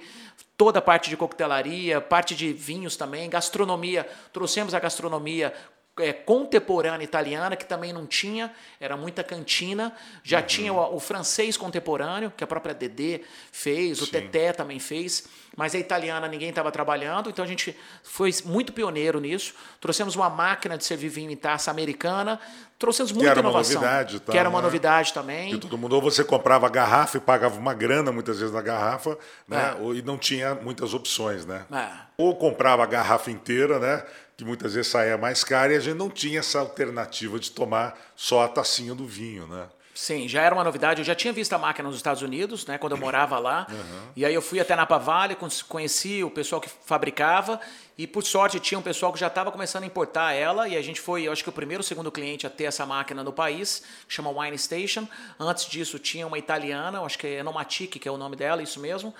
[0.57, 4.07] Toda a parte de coquetelaria, parte de vinhos também, gastronomia.
[4.33, 5.53] Trouxemos a gastronomia
[5.99, 9.93] é, contemporânea italiana, que também não tinha, era muita cantina.
[10.23, 10.45] Já uhum.
[10.45, 15.73] tinha o, o, francês contemporâneo, que a própria Dedê fez, o Teté também fez, mas
[15.73, 19.53] a italiana ninguém estava trabalhando, então a gente foi muito pioneiro nisso.
[19.79, 22.41] Trouxemos uma máquina de servir vinho em taça americana,
[22.77, 23.81] trouxemos muita que era inovação.
[23.81, 24.65] Uma novidade, tá, que era uma né?
[24.65, 25.51] novidade também.
[25.51, 29.17] Que todo mundo, ou você comprava garrafa e pagava uma grana muitas vezes na garrafa,
[29.47, 29.77] né?
[29.79, 29.93] É.
[29.93, 31.65] e não tinha muitas opções, né?
[31.71, 31.87] É.
[32.17, 34.03] Ou comprava a garrafa inteira, né?
[34.37, 37.97] Que muitas vezes saía mais caro e a gente não tinha essa alternativa de tomar
[38.15, 39.67] só a tacinha do vinho, né?
[39.95, 40.99] Sim, já era uma novidade.
[40.99, 43.65] Eu já tinha visto a máquina nos Estados Unidos, né, quando eu morava lá.
[43.75, 44.11] Uhum.
[44.15, 47.59] E aí eu fui até Napa Valley, conheci o pessoal que fabricava
[47.97, 50.81] e por sorte tinha um pessoal que já estava começando a importar ela e a
[50.81, 53.33] gente foi, eu acho que o primeiro ou segundo cliente a ter essa máquina no
[53.33, 55.07] país, que chama Wine Station.
[55.39, 58.79] Antes disso tinha uma italiana, acho que é Enomatic, que é o nome dela, isso
[58.79, 59.13] mesmo.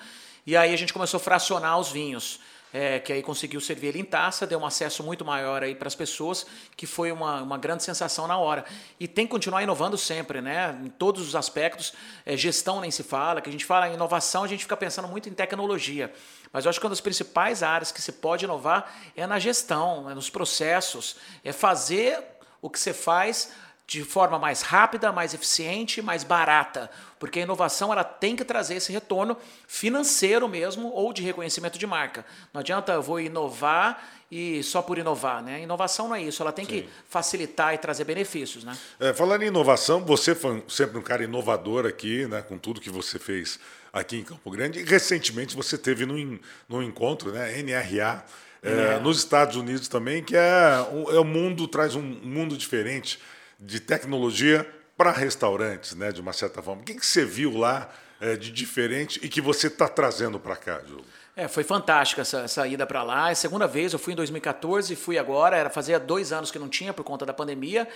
[0.46, 2.40] E aí a gente começou a fracionar os vinhos
[2.78, 5.88] é, que aí conseguiu servir ele em taça, deu um acesso muito maior aí para
[5.88, 6.44] as pessoas,
[6.76, 8.66] que foi uma, uma grande sensação na hora.
[9.00, 10.78] E tem que continuar inovando sempre, né?
[10.84, 11.94] Em todos os aspectos.
[12.26, 15.08] É, gestão nem se fala, que a gente fala em inovação, a gente fica pensando
[15.08, 16.12] muito em tecnologia.
[16.52, 20.10] Mas eu acho que uma das principais áreas que se pode inovar é na gestão,
[20.10, 22.22] é nos processos, é fazer
[22.60, 23.52] o que você faz
[23.86, 28.76] de forma mais rápida, mais eficiente, mais barata, porque a inovação ela tem que trazer
[28.76, 32.24] esse retorno financeiro mesmo ou de reconhecimento de marca.
[32.52, 35.62] Não adianta eu vou inovar e só por inovar, né?
[35.62, 36.70] Inovação não é isso, ela tem Sim.
[36.70, 38.76] que facilitar e trazer benefícios, né?
[38.98, 42.42] É, falando em inovação, você foi sempre um cara inovador aqui, né?
[42.42, 43.58] Com tudo que você fez
[43.92, 44.80] aqui em Campo Grande.
[44.80, 47.62] E recentemente você teve num, num encontro, né?
[47.62, 48.24] NRA.
[48.62, 48.98] É, é.
[48.98, 53.20] nos Estados Unidos também, que é, é o mundo traz um mundo diferente
[53.60, 56.82] de tecnologia para restaurantes, né, de uma certa forma.
[56.82, 60.56] O que, que você viu lá é, de diferente e que você está trazendo para
[60.56, 61.04] cá, Diogo?
[61.38, 63.28] É, foi fantástica essa, essa ida para lá.
[63.28, 66.58] É a segunda vez, eu fui em 2014, fui agora, era fazia dois anos que
[66.58, 67.86] não tinha por conta da pandemia.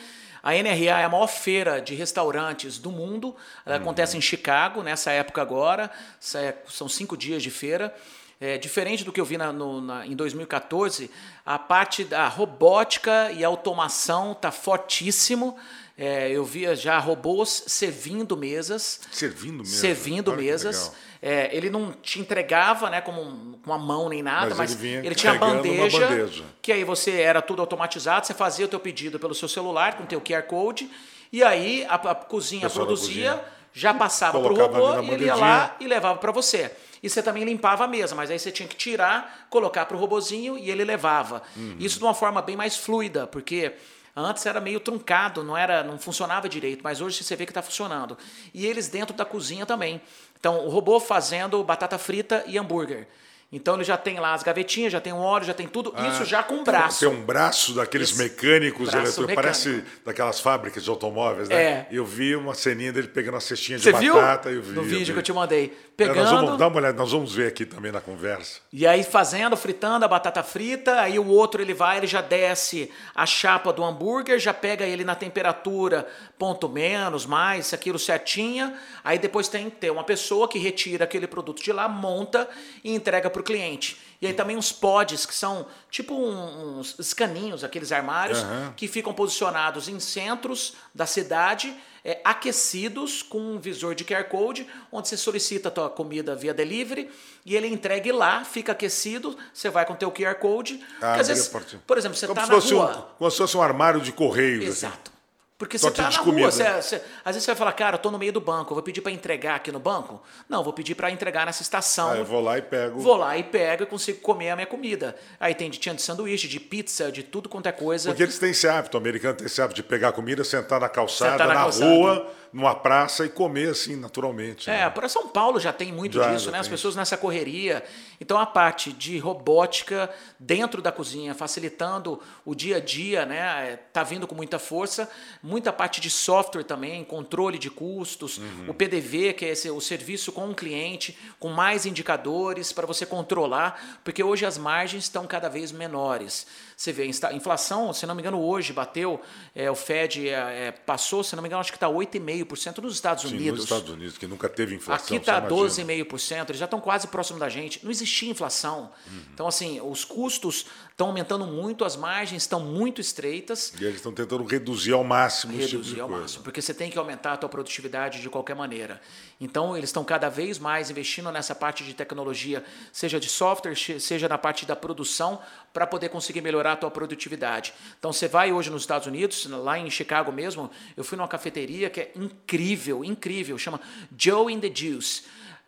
[0.42, 3.34] A NRA é a maior feira de restaurantes do mundo.
[3.64, 3.82] Ela uhum.
[3.82, 5.90] acontece em Chicago, nessa época agora.
[6.34, 7.94] É, são cinco dias de feira.
[8.38, 11.10] É, diferente do que eu vi na, no, na, em 2014,
[11.44, 15.58] a parte da robótica e automação está fortíssimo.
[16.02, 19.02] É, eu via já robôs servindo mesas.
[19.12, 19.74] Servindo mesas?
[19.74, 20.92] Servindo Olha mesas.
[21.20, 23.20] É, ele não te entregava né, como
[23.66, 27.42] uma mão nem nada, mas, mas ele, ele tinha bandeja, bandeja, que aí você era
[27.42, 30.90] tudo automatizado, você fazia o teu pedido pelo seu celular com o teu QR Code,
[31.30, 35.34] e aí a, a cozinha produzia, cozinha, já passava para o robô e ele ia
[35.34, 36.70] lá e levava para você.
[37.02, 40.00] E você também limpava a mesa, mas aí você tinha que tirar, colocar para o
[40.00, 41.42] robozinho e ele levava.
[41.54, 41.76] Uhum.
[41.78, 43.74] Isso de uma forma bem mais fluida, porque
[44.14, 47.62] Antes era meio truncado, não era, não funcionava direito, mas hoje você vê que está
[47.62, 48.18] funcionando.
[48.53, 50.01] E eles dentro da cozinha também.
[50.38, 53.07] Então, o robô fazendo batata frita e hambúrguer.
[53.52, 56.06] Então ele já tem lá as gavetinhas, já tem um óleo, já tem tudo, ah,
[56.06, 57.00] isso já com braço.
[57.00, 59.34] Tem um braço daqueles Esse mecânicos, braço mecânico.
[59.34, 61.56] parece daquelas fábricas de automóveis, né?
[61.56, 61.86] É.
[61.90, 64.50] Eu vi uma ceninha dele pegando a cestinha de Você batata.
[64.50, 64.62] Viu?
[64.62, 65.12] Vi, no vídeo vi.
[65.14, 65.76] que eu te mandei.
[65.96, 66.18] Pegando.
[66.18, 68.60] É, nós vamos dar uma olhada, nós vamos ver aqui também na conversa.
[68.72, 72.88] E aí fazendo, fritando a batata frita, aí o outro ele vai, ele já desce
[73.16, 76.06] a chapa do hambúrguer, já pega ele na temperatura,
[76.38, 78.74] ponto menos, mais, aquilo certinha.
[79.02, 82.48] Aí depois tem que ter uma pessoa que retira aquele produto de lá, monta
[82.84, 83.98] e entrega para o cliente.
[84.20, 88.72] E aí também uns pods, que são tipo uns escaninhos, aqueles armários, uhum.
[88.76, 91.74] que ficam posicionados em centros da cidade
[92.05, 96.53] é, aquecidos com um visor de QR Code, onde você solicita a tua comida via
[96.53, 97.11] delivery
[97.44, 100.81] e ele entregue lá, fica aquecido, você vai com o teu QR Code.
[101.00, 101.48] Ah, às vezes,
[101.87, 102.98] por exemplo, você está na rua...
[102.98, 104.62] Um, como se fosse um armário de correios.
[104.62, 104.87] Assim.
[104.87, 105.11] Exato.
[105.11, 105.19] Assim.
[105.61, 106.40] Porque você tá de na comida.
[106.49, 108.70] rua, você, você- às vezes você vai falar, cara, eu tô no meio do banco,
[108.70, 110.23] eu vou pedir para entregar aqui no banco?
[110.49, 112.12] Não, vou pedir para entregar nessa estação.
[112.12, 112.99] Ah, eu vou lá e pego.
[112.99, 115.14] Vou lá e pego e consigo comer a minha comida.
[115.38, 118.09] Aí tem de, tinha de sanduíche, de pizza, de tudo quanto é coisa.
[118.09, 120.88] Porque eles têm esse hábito, o americano tem esse hábito de pegar comida, sentar na
[120.88, 121.85] calçada, Sentar na na, calçada.
[121.90, 124.68] rua, numa praça e comer assim, naturalmente.
[124.68, 124.90] É, né?
[124.90, 126.58] para São Paulo já tem muito Já, disso, já né?
[126.58, 127.84] As pessoas nessa correria.
[128.20, 133.38] Então a parte de robótica dentro da cozinha, facilitando o dia a dia, né?
[133.72, 135.08] é, Tá vindo com muita força.
[135.42, 138.66] Muita parte de software também, controle de custos, Uhum.
[138.68, 143.04] o PDV, que é esse, o serviço com o cliente, com mais indicadores para você
[143.06, 146.46] controlar, porque hoje as margens estão cada vez menores.
[146.80, 149.20] Você vê, a inflação, se não me engano, hoje bateu,
[149.54, 152.94] é, o Fed é, é, passou, se não me engano, acho que está 8,5% nos
[152.94, 153.58] Estados Sim, Unidos.
[153.58, 155.04] nos Estados Unidos, que nunca teve inflação.
[155.04, 156.06] Aqui está imagina.
[156.06, 157.84] 12,5%, eles já estão quase próximo da gente.
[157.84, 158.90] Não existia inflação.
[159.34, 160.64] Então, assim, os custos
[161.00, 163.72] estão aumentando muito, as margens estão muito estreitas.
[163.80, 166.22] E eles estão tentando reduzir ao máximo esse tipo Reduzir ao coisa.
[166.22, 169.00] máximo, porque você tem que aumentar a tua produtividade de qualquer maneira.
[169.40, 174.28] Então, eles estão cada vez mais investindo nessa parte de tecnologia, seja de software, seja
[174.28, 175.40] na parte da produção,
[175.72, 177.72] para poder conseguir melhorar a tua produtividade.
[177.98, 181.88] Então, você vai hoje nos Estados Unidos, lá em Chicago mesmo, eu fui numa cafeteria
[181.88, 183.80] que é incrível, incrível, chama
[184.14, 185.22] Joe in the Juice.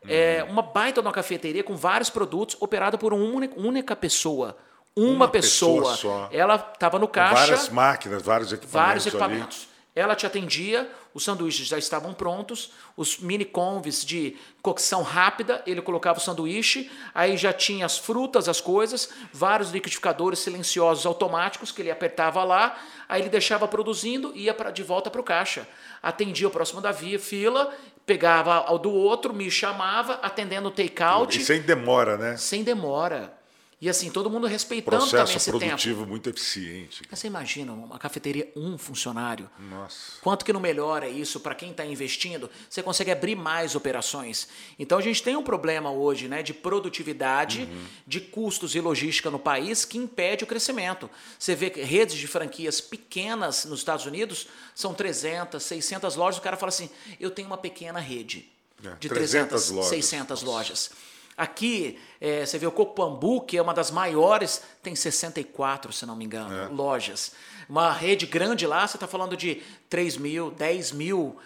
[0.07, 4.59] É uma baita de uma cafeteria com vários produtos, operada por uma única pessoa.
[4.97, 6.29] Uma, Uma pessoa.
[6.31, 8.73] Ela estava no caixa várias máquinas, vários equipamentos.
[8.73, 9.17] vários ali.
[9.17, 9.73] equipamentos.
[9.95, 15.83] Ela te atendia, os sanduíches já estavam prontos, os mini conves de cocção rápida, ele
[15.83, 21.83] colocava o sanduíche, aí já tinha as frutas, as coisas, vários liquidificadores silenciosos automáticos que
[21.83, 22.75] ele apertava lá,
[23.07, 25.69] aí ele deixava produzindo e ia pra, de volta para o caixa.
[26.03, 27.71] Atendia o próximo da via, fila,
[28.07, 32.39] pegava ao do outro, me chamava, atendendo o take-out, E sem demora, né?
[32.39, 33.42] sem demora.
[33.83, 35.59] E assim, todo mundo respeitando também Processo esse tempo.
[35.59, 37.03] produtivo muito eficiente.
[37.11, 39.51] Mas Você imagina uma cafeteria, um funcionário.
[39.59, 40.21] Nossa.
[40.21, 42.49] Quanto que não melhora isso para quem está investindo?
[42.71, 44.47] Você consegue abrir mais operações.
[44.79, 47.69] Então a gente tem um problema hoje né, de produtividade,
[48.07, 51.11] de custos e logística no país que impede o crescimento.
[51.37, 56.39] Você vê que redes de franquias pequenas nos Estados Unidos são 300, 600 lojas.
[56.39, 58.49] O cara fala assim: eu tenho uma pequena rede
[58.85, 59.11] É, de 300
[59.67, 59.89] 300, lojas.
[59.91, 60.91] 600 lojas.
[61.37, 66.05] Aqui, é, você vê o Coco Pambu, que é uma das maiores, tem 64, se
[66.07, 66.69] não me engano, É.
[66.69, 67.33] lojas.
[67.69, 71.37] Uma rede grande lá, você está falando de 3 mil, 10 mil,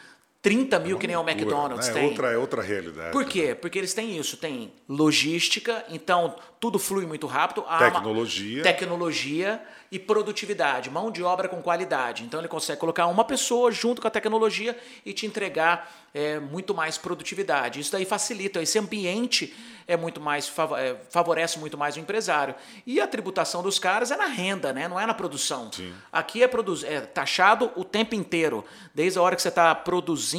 [0.47, 1.95] 30 mil, que nem o Loucura, McDonald's né?
[1.95, 2.09] tem.
[2.09, 3.11] Outra, é outra realidade.
[3.11, 3.53] Por quê?
[3.53, 7.63] Porque eles têm isso, tem logística, então tudo flui muito rápido.
[7.63, 8.63] Uma- Tecnologia.
[8.63, 12.23] tecnologia e produtividade, mão de obra com qualidade.
[12.23, 16.75] Então ele consegue colocar uma pessoa junto com a tecnologia e te entregar é, muito
[16.75, 17.81] mais produtividade.
[17.81, 19.55] Isso daí facilita, esse ambiente
[19.87, 22.55] é muito mais é, favorece muito mais o empresário.
[22.87, 24.89] E a tributação dos caras é na renda, né?
[24.89, 25.71] não é na produção.
[26.13, 30.36] Aqui é, produz, é taxado o tempo inteiro, desde a hora que você está produzindo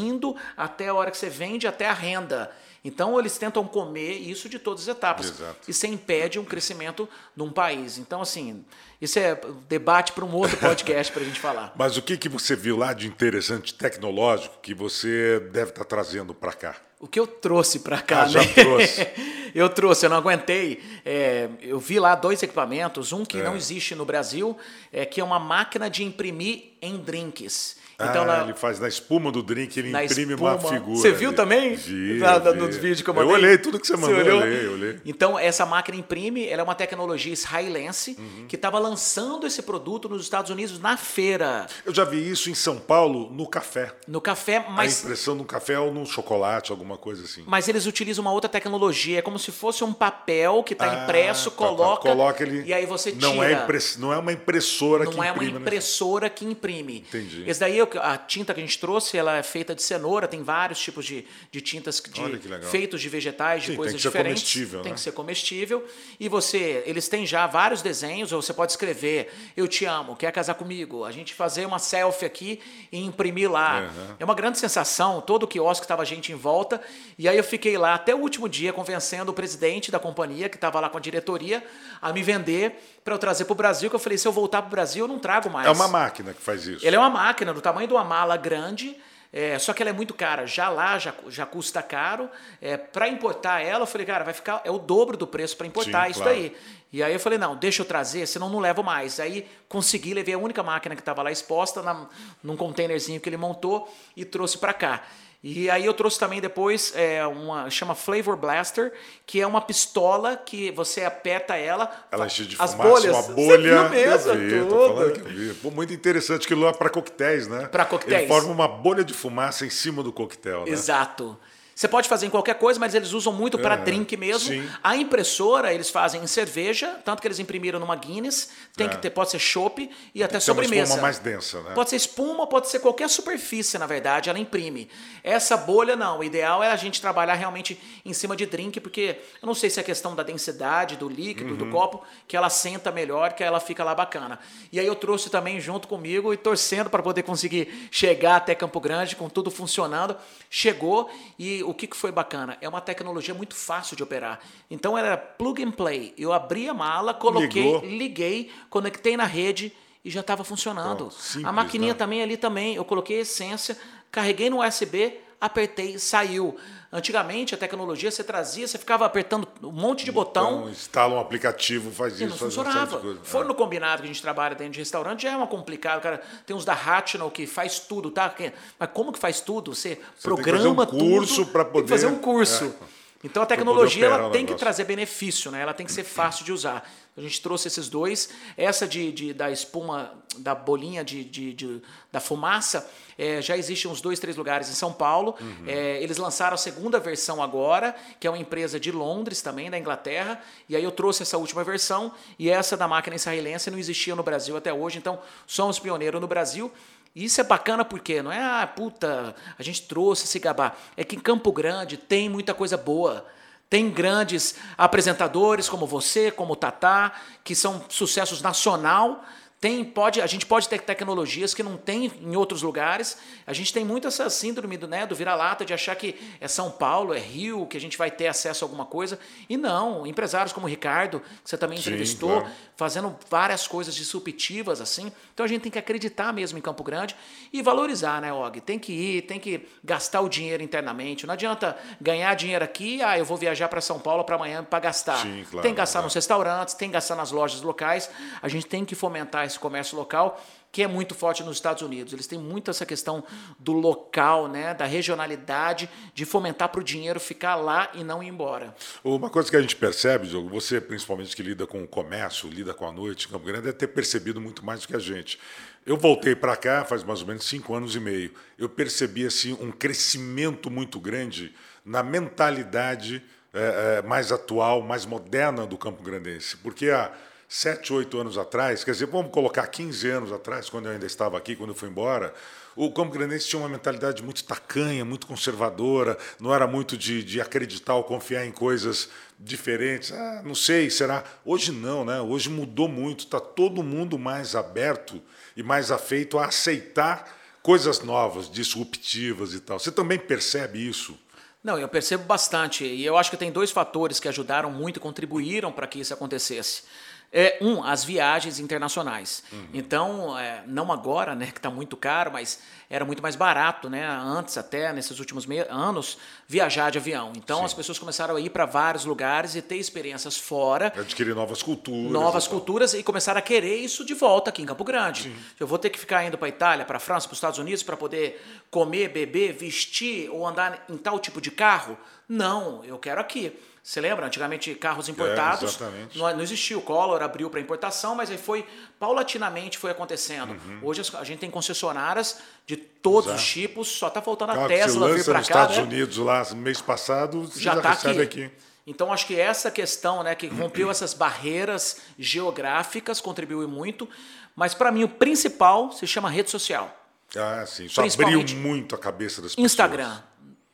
[0.56, 2.52] até a hora que você vende, até a renda.
[2.86, 5.26] Então eles tentam comer isso de todas as etapas.
[5.28, 5.58] Exato.
[5.68, 7.98] E você impede um crescimento num país.
[7.98, 8.64] Então, assim,
[9.02, 11.74] isso é debate para um outro podcast para a gente falar.
[11.76, 16.34] Mas o que, que você viu lá de interessante tecnológico que você deve estar trazendo
[16.34, 16.76] para cá?
[17.00, 18.48] O que eu trouxe para cá, Ah, já né?
[18.54, 19.08] trouxe.
[19.54, 20.82] eu trouxe, eu não aguentei.
[21.06, 23.44] É, eu vi lá dois equipamentos, um que É.
[23.44, 24.58] não existe no Brasil,
[24.94, 27.78] é, que é uma máquina de imprimir em drinks.
[28.00, 30.56] Ah, ela- ele faz na espuma do drink, ele na imprime espuma.
[30.56, 30.98] uma figura.
[31.00, 31.36] Você viu ali.
[31.38, 31.76] também?
[31.76, 32.58] Vi, Na- na- vi.
[32.60, 33.34] nos vídeos que eu Eu mandei?
[33.36, 34.42] olhei tudo que você mandou, eu olhou?
[34.42, 35.00] olhei, eu olhei.
[35.06, 38.46] Então, essa máquina imprime, ela é uma tecnologia israelense Uhum.
[38.48, 42.56] que estava lançando esse produto nos Estados Unidos na feira, Eu já vi isso em
[42.56, 43.92] São Paulo no café.
[44.08, 47.44] no café, A mas impressão no café ou no chocolate, alguma coisa assim.
[47.48, 51.04] Mas eles utilizam uma outra tecnologia, é como se fosse um papel que está Ah,
[51.04, 51.66] impresso, tá, tá.
[51.68, 52.64] coloca, Coloca ele.
[52.68, 53.28] e aí você tira.
[53.28, 53.98] Não é, impress...
[53.98, 55.54] não é uma impressora que Não é uma imprime.
[55.54, 55.60] né?
[55.62, 56.98] impressora que imprime.
[57.08, 57.44] Entendi.
[57.48, 60.80] Esse daí, a tinta que a gente trouxe, ela é feita de cenoura, tem vários
[60.80, 64.42] tipos de, de tintas de, feitos de vegetais, de Sim, tem coisas que ser diferentes.
[64.42, 64.96] comestível, tem né?
[64.96, 65.88] que ser comestível.
[66.20, 70.32] E você, eles têm já vários desenhos, ou você pode escrever, eu te amo, quer
[70.32, 71.06] casar comigo?
[71.06, 72.60] A gente fazer uma selfie aqui
[72.92, 73.82] e imprimir lá.
[73.82, 74.16] Uhum.
[74.20, 76.82] É uma grande sensação, todo o quiosque estava gente em volta.
[77.18, 80.56] E aí eu fiquei lá até o último dia convencendo o presidente da companhia, que
[80.56, 81.64] estava lá com a diretoria,
[82.02, 84.62] a me vender para eu trazer para o Brasil, que eu falei, se eu voltar
[84.62, 85.66] para o Brasil, eu não trago mais.
[85.66, 86.86] É uma máquina que faz isso.
[86.86, 88.98] Ele é uma máquina do tamanho de uma mala grande,
[89.32, 90.48] é, só que ela é muito cara.
[90.48, 92.30] Já lá já, já custa caro.
[92.62, 95.68] É, para importar ela, eu falei, cara, vai ficar é o dobro do preço para
[95.68, 96.38] importar Sim, isso claro.
[96.38, 96.56] daí.
[96.92, 99.20] E aí eu falei, não, deixa eu trazer, senão não levo mais.
[99.20, 102.08] Aí consegui, levei a única máquina que estava lá exposta na,
[102.42, 105.04] num containerzinho que ele montou e trouxe para cá.
[105.44, 108.92] E aí eu trouxe também depois é, uma chama Flavor Blaster,
[109.26, 111.90] que é uma pistola que você aperta ela.
[112.12, 113.16] Ela enche de as fumaça, bolhas.
[113.16, 113.84] uma bolha.
[113.84, 115.54] Você mesmo, eu vi, que eu vi.
[115.56, 117.68] Pô, muito interessante, aquilo lá para coquetéis, né?
[117.68, 118.22] Pra coquetéis.
[118.22, 120.72] Ele forma uma bolha de fumaça em cima do coquetel, né?
[120.72, 121.38] Exato.
[121.78, 124.50] Você pode fazer em qualquer coisa, mas eles usam muito para É, drink mesmo.
[124.52, 124.68] sim.
[124.84, 128.50] A impressora eles fazem em cerveja, tanto que eles imprimiram numa Guinness.
[128.76, 128.90] Tem É.
[128.90, 130.84] que ter, pode ser chopp e até Tem uma sobremesa.
[130.86, 131.76] espuma mais densa, né?
[131.76, 134.90] Pode ser espuma, pode ser qualquer superfície, na verdade, ela imprime.
[135.24, 139.20] Essa bolha não, o ideal é a gente trabalhar realmente em cima de drink, porque
[139.40, 141.58] eu não sei se é questão da densidade do líquido, Uhum.
[141.58, 144.40] do copo, que ela senta melhor, que ela fica lá bacana.
[144.72, 148.80] E aí eu trouxe também junto comigo e torcendo para poder conseguir chegar até Campo
[148.80, 150.16] Grande com tudo funcionando.
[150.50, 152.58] Chegou e o que que foi bacana?
[152.62, 154.40] É uma tecnologia muito fácil de operar.
[154.70, 156.14] Então era plug and play.
[156.18, 157.86] Eu abri a mala, coloquei, Ligou.
[157.86, 159.74] liguei, conectei na rede
[160.08, 160.98] e já estava funcionando.
[160.98, 161.98] Pronto, simples, a maquininha né?
[162.00, 163.78] também ali também, eu coloquei a essência,
[164.10, 166.56] carreguei no USB, apertei, saiu.
[166.90, 170.60] Antigamente a tecnologia você trazia, você ficava apertando um monte de botão.
[170.60, 173.02] Então, instala um aplicativo, faz E isso, não faz funcionava.
[173.44, 173.44] É.
[173.50, 176.22] no combinado que a gente trabalha dentro de restaurante, já é uma complicado, cara.
[176.46, 178.30] Tem uns da Hatchell que faz tudo, tá?
[178.30, 179.76] Que- Mas como que faz tudo?
[179.76, 182.74] Você, que programa fazer um curso Tem que poder- fazer um curso.
[182.94, 182.97] é.
[183.24, 185.62] Então a tecnologia ela o tem que trazer benefício, né?
[185.62, 186.88] Ela tem que ser fácil de usar.
[187.18, 188.30] A gente trouxe esses dois.
[188.56, 193.88] Essa de, de- da espuma, da bolinha de, de- de- da fumaça, é, já existe
[193.88, 195.36] uns dois, três lugares em São Paulo.
[195.42, 195.64] Uhum.
[195.66, 199.80] É, eles lançaram a segunda versão agora, que é uma empresa de Londres também, da
[199.80, 200.40] Inglaterra.
[200.70, 202.14] E aí eu trouxe essa última versão.
[202.38, 205.00] E essa da máquina israelense não existia no Brasil até hoje.
[205.00, 206.72] Então somos pioneiros no Brasil.
[207.18, 210.76] E Isso é bacana porque não é, ah, puta, a gente trouxe esse gabá.
[210.96, 213.26] É que em Campo Grande tem muita coisa boa.
[213.68, 217.12] Tem grandes apresentadores como você, como o Tatá,
[217.44, 219.26] que são sucessos nacional.
[219.60, 223.18] Tem, pode, a gente pode ter tecnologias que não tem em outros lugares.
[223.46, 226.70] A gente tem muito essa síndrome do, né, do vira-lata de achar que é São
[226.70, 229.18] Paulo, é Rio, que a gente vai ter acesso a alguma coisa.
[229.50, 232.56] E não, empresários como o Ricardo, que você também Sim, entrevistou, claro.
[232.76, 235.12] fazendo várias coisas disruptivas assim.
[235.34, 237.16] Então a gente tem que acreditar mesmo em Campo Grande
[237.52, 238.62] e valorizar, né, Og?
[238.62, 241.26] Tem que ir, tem que gastar o dinheiro internamente.
[241.26, 244.80] Não adianta ganhar dinheiro aqui, ah, eu vou viajar para São Paulo para amanhã para
[244.82, 245.18] gastar.
[245.24, 246.04] Sim, claro, tem que gastar é.
[246.04, 248.08] nos restaurantes, tem que gastar nas lojas locais.
[248.40, 250.40] A gente tem que fomentar esse comércio local
[250.72, 252.14] que é muito forte nos Estados Unidos.
[252.14, 253.24] Eles têm muito essa questão
[253.58, 258.28] do local, né, da regionalidade, de fomentar para o dinheiro ficar lá e não ir
[258.28, 258.76] embora.
[259.04, 262.74] Uma coisa que a gente percebe, Diogo, você principalmente que lida com o comércio, lida
[262.74, 265.40] com a noite Campo Grande, deve ter percebido muito mais do que a gente.
[265.86, 268.32] Eu voltei para cá faz mais ou menos cinco anos e meio.
[268.58, 275.66] Eu percebi assim um crescimento muito grande na mentalidade eh, eh, mais atual, mais moderna
[275.66, 277.12] do Campo Grandense, porque há
[277.48, 281.38] sete, oito anos atrás, quer dizer, vamos colocar 15 anos atrás, quando eu ainda estava
[281.38, 282.34] aqui, quando eu fui embora,
[282.76, 287.42] o Campo Grandense tinha uma mentalidade muito tacanha, muito conservadora, não era muito de, de
[287.42, 290.12] acreditar ou confiar em coisas diferentes.
[290.12, 291.24] Ah, não sei, será?
[291.44, 292.22] Hoje não, né?
[292.22, 295.20] Hoje mudou muito, está todo mundo mais aberto
[295.56, 299.80] e mais afeito a aceitar coisas novas, disruptivas e tal.
[299.80, 301.18] Você também percebe isso?
[301.64, 302.86] Não, eu percebo bastante.
[302.86, 306.14] E eu acho que tem dois fatores que ajudaram muito e contribuíram para que isso
[306.14, 306.84] acontecesse.
[307.32, 309.44] É, um, as viagens internacionais.
[309.74, 312.60] Então, é, não agora, né, que está muito caro, mas
[312.90, 317.34] era muito mais barato, né, antes até, nesses últimos anos, viajar de avião.
[317.36, 321.62] Então, as pessoas começaram a ir para vários lugares e ter experiências fora, Adquirir novas
[321.62, 322.12] culturas.
[322.12, 325.36] novas e culturas e começaram a querer isso de volta aqui em Campo Grande.
[325.60, 327.98] Eu vou ter que ficar indo para Itália, para França, para os Estados Unidos para
[327.98, 331.98] poder comer, beber, vestir ou andar em tal tipo de carro?
[332.28, 333.54] Não, eu quero aqui.
[333.88, 334.26] Você lembra?
[334.26, 336.18] Antigamente carros importados, exatamente.
[336.18, 338.68] não, não existia o Collor, abriu para importação, mas aí foi
[339.00, 340.52] paulatinamente foi acontecendo.
[340.52, 340.80] Uhum.
[340.82, 343.42] Hoje a gente tem concessionárias de todos Exato.
[343.42, 345.84] os tipos, só tá faltando a Carro se Tesla vir para nos cá, Estados né?
[345.84, 348.44] Unidos lá mês passado, já já, está recebe aqui.
[348.44, 348.54] aqui.
[348.86, 354.10] Então acho que essa questão, né, que rompeu essas barreiras geográficas, contribuiu muito.
[354.54, 356.94] Mas para mim o principal se chama rede social,
[357.38, 357.86] Ah, sim.
[357.86, 359.64] Isso abriu muito a cabeça das pessoas.
[359.72, 360.20] Instagram.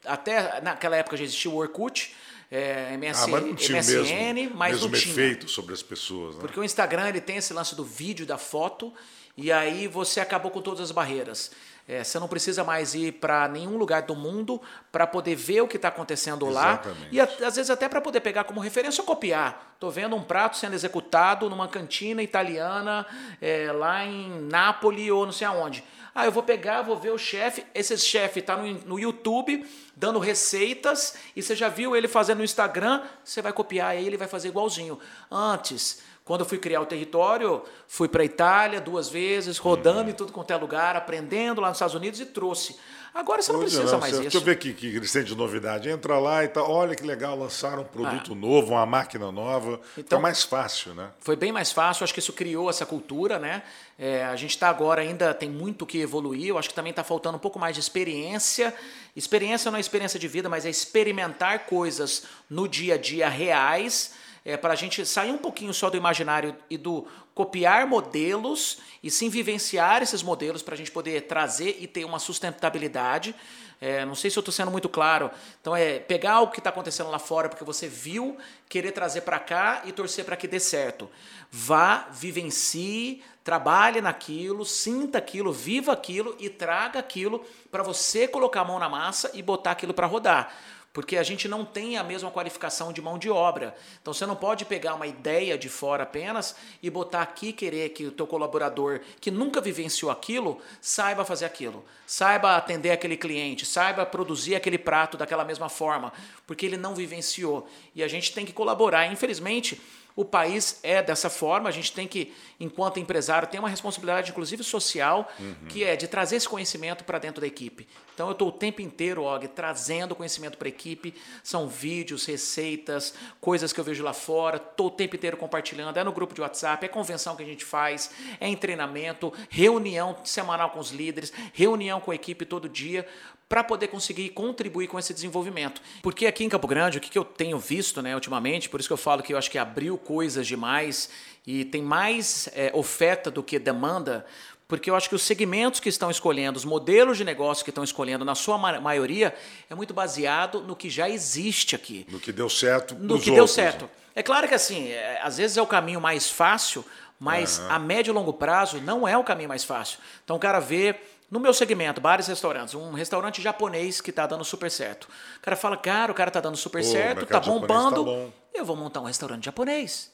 [0.04, 2.12] Até naquela época já existia o Orkut,
[2.56, 5.12] é, MS, Ah, mas não tinha o MSN, mesmo, mas mesmo não tinha.
[5.12, 6.36] efeito sobre as pessoas.
[6.36, 6.42] Né?
[6.42, 8.94] Porque o Instagram ele tem esse lance do vídeo, da foto,
[9.38, 11.52] e aí você acabou com todas as barreiras.
[11.86, 15.68] É, você não precisa mais ir para nenhum lugar do mundo para poder ver o
[15.68, 16.80] que está acontecendo lá.
[16.82, 17.08] Exatamente.
[17.12, 19.72] E a- às vezes até para poder pegar como referência ou copiar.
[19.74, 23.06] Estou vendo um prato sendo executado numa cantina italiana
[23.42, 25.84] é, lá em Nápoles ou não sei aonde.
[26.16, 27.66] Ah, eu vou pegar, vou ver o chefe.
[27.76, 32.44] Esse chefe está no, no YouTube dando receitas e você já viu ele fazendo no
[32.46, 34.98] Instagram, você vai copiar ele e vai fazer igualzinho.
[35.30, 40.14] Antes, quando eu fui criar o território, fui para a Itália duas vezes, rodando em
[40.14, 42.78] tudo quanto é lugar, aprendendo lá nos Estados Unidos e trouxe.
[43.14, 44.32] Agora você não Hoje precisa não, mais você- isso.
[44.32, 45.88] Deixa eu ver o que, que eles têm de novidade.
[45.88, 49.74] Entra lá e tá, olha que legal, lançaram um produto novo, uma máquina nova.
[49.92, 51.10] Então, Então- mais fácil, né?
[51.20, 53.62] Foi bem mais fácil, acho que isso criou essa cultura, né?
[54.00, 56.48] É, a gente está agora ainda tem muito que evoluir.
[56.48, 58.74] Eu acho que também está faltando um pouco mais de experiência.
[59.16, 64.16] Experiência não é experiência de vida, mas é experimentar coisas no dia a dia reais.
[64.46, 69.10] É, para a gente sair um pouquinho só do imaginário e do copiar modelos e
[69.10, 73.34] sim vivenciar esses modelos para a gente poder trazer e ter uma sustentabilidade.
[73.80, 75.32] É, não sei se eu estou sendo muito claro.
[75.62, 79.40] Então é pegar o que está acontecendo lá fora porque você viu, querer trazer para
[79.40, 81.10] cá e torcer para que dê certo.
[81.50, 88.66] Vá, vivencie, trabalhe naquilo, sinta aquilo, viva aquilo e traga aquilo para você colocar a
[88.66, 90.54] mão na massa e botar aquilo para rodar
[90.94, 93.76] porque a gente não tem a mesma qualificação de mão de obra.
[94.00, 98.06] Então você não pode pegar uma ideia de fora apenas e botar aqui querer que
[98.06, 104.06] o teu colaborador que nunca vivenciou aquilo saiba fazer aquilo, saiba atender aquele cliente, saiba
[104.06, 106.14] produzir aquele prato daquela mesma forma,
[106.46, 107.68] porque ele não vivenciou.
[107.96, 109.08] E a gente tem que colaborar.
[109.08, 109.82] Infelizmente,
[110.16, 114.64] o país é dessa forma, a gente tem que, enquanto empresário, ter uma responsabilidade, inclusive
[114.64, 115.28] social,
[115.70, 117.88] que é de trazer esse conhecimento para dentro da equipe.
[118.14, 121.14] Então eu estou o tempo inteiro, Og, trazendo conhecimento para a equipe.
[121.44, 125.98] São vídeos, receitas, coisas que eu vejo lá fora, estou o tempo inteiro compartilhando.
[125.98, 130.16] É no grupo de WhatsApp, é convenção que a gente faz, é em treinamento, reunião
[130.24, 133.08] semanal com os líderes, reunião com a equipe todo dia
[133.54, 135.80] para poder conseguir contribuir com esse desenvolvimento.
[136.02, 138.90] Porque aqui em Campo Grande, o que que eu tenho visto né, ultimamente, por isso
[138.90, 141.08] que eu falo que eu acho que abriu coisas demais
[141.46, 144.26] e tem mais é, oferta do que demanda,
[144.68, 147.84] porque eu acho que os segmentos que estão escolhendo, os modelos de negócio que estão
[147.84, 149.36] escolhendo, na sua ma- maioria,
[149.70, 152.96] é muito baseado no que já existe aqui No que deu certo.
[152.96, 153.58] no que deu outros.
[153.58, 153.64] né?
[153.72, 153.90] certo.
[154.16, 156.86] É claro que assim, é, às vezes é o caminho mais fácil,
[157.20, 160.00] mas a médio e longo prazo não é o caminho mais fácil.
[160.24, 160.96] Então o cara vê,
[161.32, 165.08] no meu segmento, bares e restaurantes, um restaurante japonês que está dando super certo.
[165.38, 168.34] O cara fala, cara, o cara tá dando super Pô, certo, tá japonês bombando, tá
[168.54, 170.12] eu vou montar um restaurante japonês.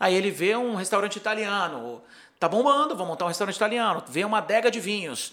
[0.00, 2.02] Aí ele vê um restaurante italiano,
[2.38, 4.02] tá bombando, vou montar um restaurante italiano.
[4.08, 5.32] Vê uma adega de vinhos,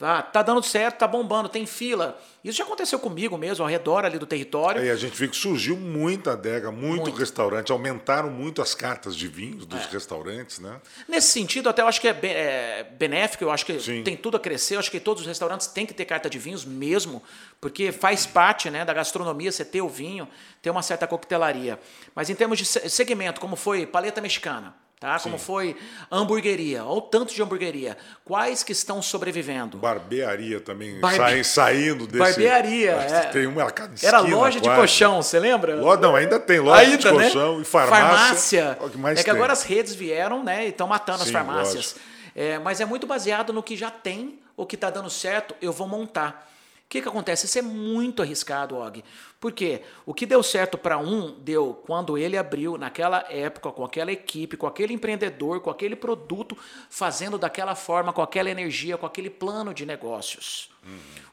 [0.00, 2.20] ah, tá dando certo, tá bombando, tem fila.
[2.44, 4.80] Isso já aconteceu comigo mesmo, ao redor ali do território.
[4.82, 7.16] Aí a gente viu que surgiu muita adega, muito, Muito.
[7.18, 10.80] restaurante, aumentaram muito as cartas de vinhos dos restaurantes, né?
[11.08, 14.02] Nesse sentido, até eu acho que é, é benéfico, eu acho que Sim.
[14.04, 16.38] tem tudo a crescer, eu acho que todos os restaurantes têm que ter carta de
[16.38, 17.22] vinhos mesmo,
[17.58, 20.28] porque faz parte né, da gastronomia você ter o vinho,
[20.60, 21.80] ter uma certa coquetelaria.
[22.14, 25.18] Mas em termos de se- segmento, como foi paleta mexicana, tá?
[25.20, 25.76] como foi
[26.10, 29.76] hamburgueria, ou tanto de hamburgueria, quais que estão sobrevivendo?
[29.78, 32.18] Barbearia também, Barbe- sai- saindo desse...
[32.18, 33.20] Barbearia, é.
[33.26, 34.80] Tem uma cada Era esquina loja de quase.
[34.80, 35.76] colchão, você lembra?
[35.76, 37.22] Lo- Não, ainda tem loja de Ainda, né?
[37.30, 38.06] colchão e farmácia.
[38.06, 38.78] Farmácia.
[38.80, 39.34] Olha o que é que tem.
[39.34, 40.66] agora as redes vieram, né?
[40.66, 41.74] E estão matando as Sim, farmácias.
[41.74, 42.00] lógico.
[42.34, 45.72] É, mas é muito baseado no que já tem, o que está dando certo, eu
[45.72, 46.50] vou montar.
[46.86, 47.46] O que, que acontece?
[47.46, 49.02] Isso é muito arriscado, Og.
[49.40, 49.82] Por quê?
[50.06, 54.56] O que deu certo para um, deu quando ele abriu, naquela época, com aquela equipe,
[54.56, 56.56] com aquele empreendedor, com aquele produto,
[56.88, 60.70] fazendo daquela forma, com aquela energia, com aquele plano de negócios.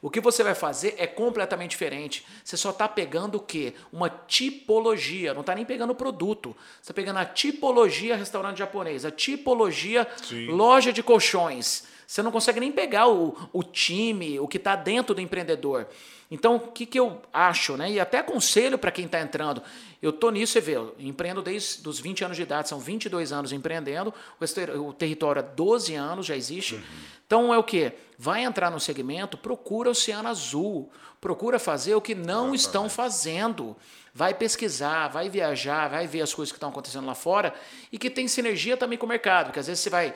[0.02, 2.26] O que você vai fazer é completamente diferente.
[2.42, 3.74] Você só está pegando o quê?
[3.92, 6.54] Uma tipologia, não está nem pegando o produto.
[6.74, 10.46] Você está pegando a tipologia restaurante japonês, a tipologia Sim.
[10.48, 11.84] loja de colchões.
[12.14, 15.88] Você não consegue nem pegar o, o time, o que está dentro do empreendedor.
[16.30, 17.90] Então, o que, que eu acho, né?
[17.90, 19.60] E até aconselho para quem está entrando.
[20.00, 23.32] Eu tô nisso, você vê, eu empreendo desde os 20 anos de idade, são 22
[23.32, 26.80] anos empreendendo, o, o território há 12 anos já existe.
[27.26, 27.90] Então é o que?
[28.16, 33.76] Vai entrar no segmento, procura Oceano Azul, procura fazer o que não estão fazendo.
[34.14, 37.52] Vai pesquisar, vai viajar, vai ver as coisas que estão acontecendo lá fora
[37.90, 40.14] e que tem sinergia também com o mercado, porque às vezes você vai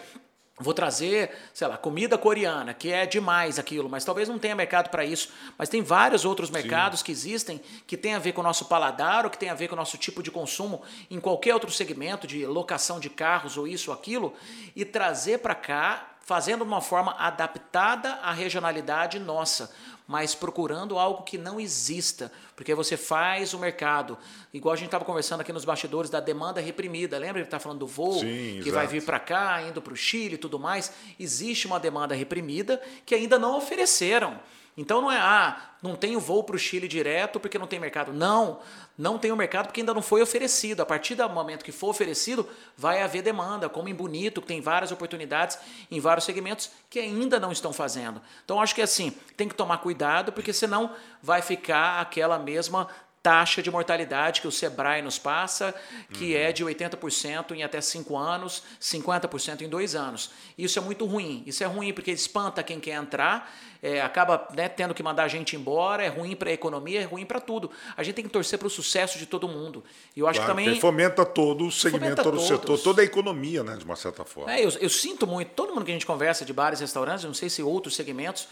[0.60, 4.90] Vou trazer, sei lá, comida coreana, que é demais aquilo, mas talvez não tenha mercado
[4.90, 5.30] para isso.
[5.56, 9.24] Mas tem vários outros mercados que existem que tem a ver com o nosso paladar
[9.24, 12.26] ou que tem a ver com o nosso tipo de consumo em qualquer outro segmento
[12.26, 14.34] de locação de carros ou isso ou aquilo,
[14.74, 19.72] e trazer para cá, fazendo de uma forma adaptada à regionalidade nossa,
[20.08, 24.16] mas procurando algo que não exista, porque você faz o mercado,
[24.54, 27.80] igual a gente estava conversando aqui nos bastidores da demanda reprimida, lembra que está falando
[27.80, 30.90] do voo Sim, que vai vir para cá, indo para o Chile e tudo mais,
[31.20, 34.40] existe uma demanda reprimida que ainda não ofereceram.
[34.78, 37.80] Então não é, ah, não tem o voo para o Chile direto porque não tem
[37.80, 38.12] mercado.
[38.12, 38.60] Não,
[38.96, 40.80] não tem o mercado porque ainda não foi oferecido.
[40.80, 44.60] A partir do momento que for oferecido, vai haver demanda, como em Bonito, que tem
[44.60, 45.58] várias oportunidades
[45.90, 48.22] em vários segmentos que ainda não estão fazendo.
[48.44, 52.86] Então acho que assim, tem que tomar cuidado, porque senão vai ficar aquela mesma
[53.28, 55.74] taxa de mortalidade que o Sebrae nos passa,
[56.14, 60.30] que é de 80% em até 5 anos, 50% em 2 anos.
[60.56, 61.42] Isso é muito ruim.
[61.46, 65.28] Isso é ruim porque espanta quem quer entrar, é, acaba né, tendo que mandar a
[65.28, 67.70] gente embora, é ruim para a economia, é ruim para tudo.
[67.98, 69.84] A gente tem que torcer para o sucesso de todo mundo.
[70.16, 70.80] E eu acho Claro, que também.
[70.80, 74.50] fomenta todo o segmento, todo o setor, toda a economia, né, de uma certa forma.
[74.54, 77.26] É, eu, eu sinto muito, todo mundo que a gente conversa de bares e restaurantes,
[77.26, 78.48] não sei se outros segmentos,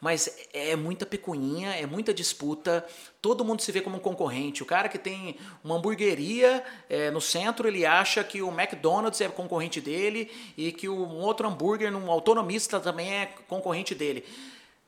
[0.00, 2.84] mas é muita pecuinha, é muita disputa,
[3.20, 4.62] todo mundo se vê como um concorrente.
[4.62, 9.28] O cara que tem uma hamburgueria é, no centro, ele acha que o McDonald's é
[9.28, 14.24] concorrente dele e que um outro hambúrguer, um autonomista também é concorrente dele.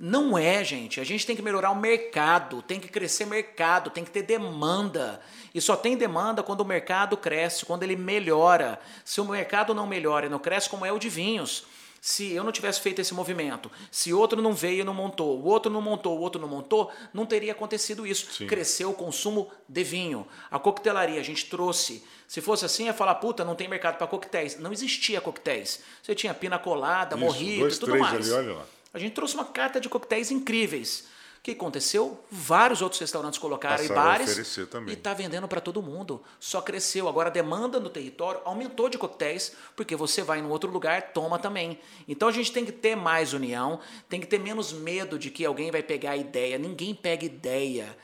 [0.05, 0.99] Não é, gente.
[0.99, 5.21] A gente tem que melhorar o mercado, tem que crescer mercado, tem que ter demanda.
[5.55, 8.81] E só tem demanda quando o mercado cresce, quando ele melhora.
[9.05, 11.65] Se o mercado não melhora e não cresce, como é o de vinhos.
[12.05, 15.45] Se eu não tivesse feito esse movimento, se outro não veio e não montou, o
[15.45, 18.27] outro não montou, o outro não montou, não teria acontecido isso.
[18.33, 18.49] Sim.
[18.49, 20.27] Cresceu o consumo de vinho.
[20.51, 22.03] A coquetelaria a gente trouxe.
[22.27, 24.59] Se fosse assim, ia falar, puta, não tem mercado para coquetéis.
[24.59, 25.79] Não existia coquetéis.
[26.03, 28.33] Você tinha pina colada, Isso, morrito dois, e tudo mais.
[28.33, 28.67] ali, olha lá.
[28.93, 31.05] A gente trouxe uma carta de coquetéis incríveis.
[31.43, 32.23] O que aconteceu?
[32.31, 36.23] Vários outros restaurantes colocaram e Passaram bares e está vendendo para todo mundo.
[36.39, 37.09] Só cresceu.
[37.09, 41.41] Agora a demanda no território aumentou de coquetéis, porque você vai em outro lugar, toma
[41.41, 41.81] também.
[42.07, 45.45] Então a gente tem que ter mais união, tem que ter menos medo de que
[45.45, 46.57] alguém vai pegar a ideia.
[46.59, 47.99] Ninguém pega ideia.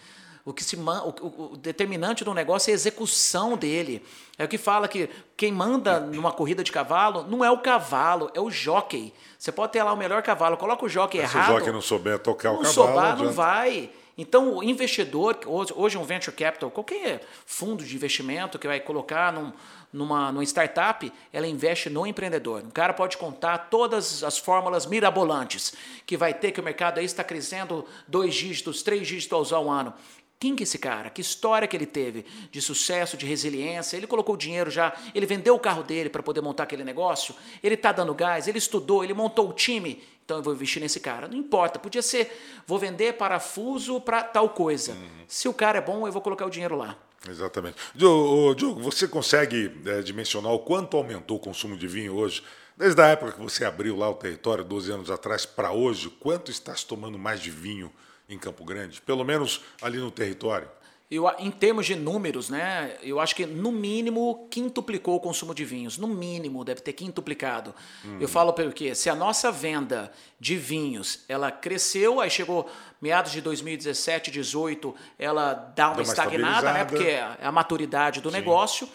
[0.48, 4.02] O que se o, o- determinante do negócio é a execução dele.
[4.38, 8.30] É o que fala que quem manda numa corrida de cavalo não é o cavalo,
[8.34, 9.12] é o jockey.
[9.38, 11.52] Você pode ter lá o melhor cavalo, coloca o jockey Se o errado.
[11.58, 13.90] jockey não souber tocar o cavalo, souber, não vai.
[14.20, 19.32] Então, o investidor, hoje, hoje um venture capital, qualquer fundo de investimento que vai colocar
[19.32, 19.52] num,
[19.92, 22.62] numa, numa startup, ela investe no empreendedor.
[22.62, 25.72] O cara pode contar todas as fórmulas mirabolantes
[26.04, 29.94] que vai ter, que o mercado aí está crescendo dois dígitos, três dígitos ao ano.
[30.40, 31.10] Quem que é esse cara?
[31.10, 33.96] Que história que ele teve de sucesso, de resiliência?
[33.96, 37.34] Ele colocou o dinheiro já, ele vendeu o carro dele para poder montar aquele negócio?
[37.60, 40.00] Ele está dando gás, ele estudou, ele montou o time.
[40.24, 41.26] Então eu vou investir nesse cara.
[41.26, 42.30] Não importa, podia ser,
[42.66, 44.96] vou vender parafuso para tal coisa.
[45.26, 46.96] Se o cara é bom, eu vou colocar o dinheiro lá.
[47.28, 47.76] Exatamente.
[47.94, 52.44] Diogo, você consegue é, dimensionar o quanto aumentou o consumo de vinho hoje?
[52.76, 56.48] Desde a época que você abriu lá o território, 12 anos atrás, para hoje, quanto
[56.50, 57.92] está se tomando mais de vinho
[58.28, 59.00] em Campo Grande?
[59.02, 60.68] Pelo menos ali no território.
[61.10, 65.64] Eu, em termos de números, né, eu acho que no mínimo quintuplicou o consumo de
[65.64, 65.96] vinhos.
[65.96, 67.74] No mínimo, deve ter quintuplicado.
[68.20, 68.94] Eu falo pelo quê?
[68.94, 72.70] Se a nossa venda de vinhos ela cresceu, aí chegou
[73.00, 78.30] meados de 2017, 2018, ela dá uma uma estagnada, né, porque é a maturidade do
[78.30, 78.86] negócio.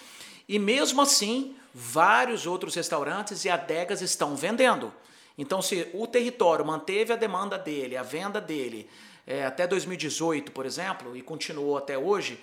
[0.47, 4.93] E mesmo assim, vários outros restaurantes e adegas estão vendendo.
[5.37, 8.89] Então, se o território manteve a demanda dele, a venda dele,
[9.25, 12.39] é, até 2018, por exemplo, e continuou até hoje,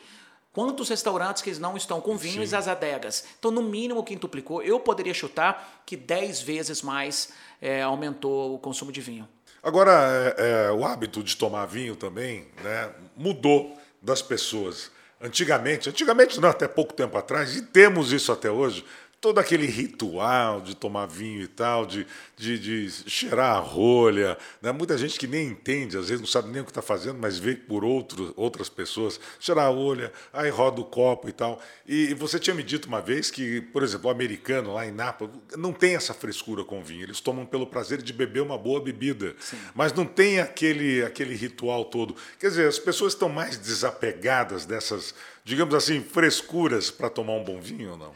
[0.53, 3.24] quantos restaurantes que não estão com vinhos e as adegas?
[3.38, 4.62] Então, no mínimo, quintuplicou.
[4.62, 9.28] Eu poderia chutar que 10 vezes mais é, aumentou o consumo de vinho.
[9.62, 9.93] Agora,
[10.38, 14.91] é, é, o hábito de tomar vinho também né, mudou das pessoas.
[15.20, 18.82] Antigamente, antigamente não, até pouco tempo atrás, e temos isso até hoje,
[19.21, 22.07] todo aquele ritual de tomar vinho e tal, de,
[22.37, 24.39] de, de cheirar a rolha.
[24.62, 24.73] Né?
[24.73, 27.39] Muita gente que nem entende, às vezes não sabe nem o que está fazendo, mas
[27.39, 31.61] vê por outro, outras pessoas, cheirar a rolha, aí roda o copo e tal.
[31.87, 35.31] E você tinha me dito uma vez que, por exemplo, o americano lá em Napa
[35.55, 37.03] não tem essa frescura com vinho.
[37.03, 39.37] Eles tomam pelo prazer de beber uma boa bebida,
[39.75, 42.16] mas não tem aquele, aquele ritual todo.
[42.39, 45.14] Quer dizer, as pessoas estão mais desapegadas dessas,
[45.45, 48.14] digamos assim, frescuras para tomar um bom vinho ou não?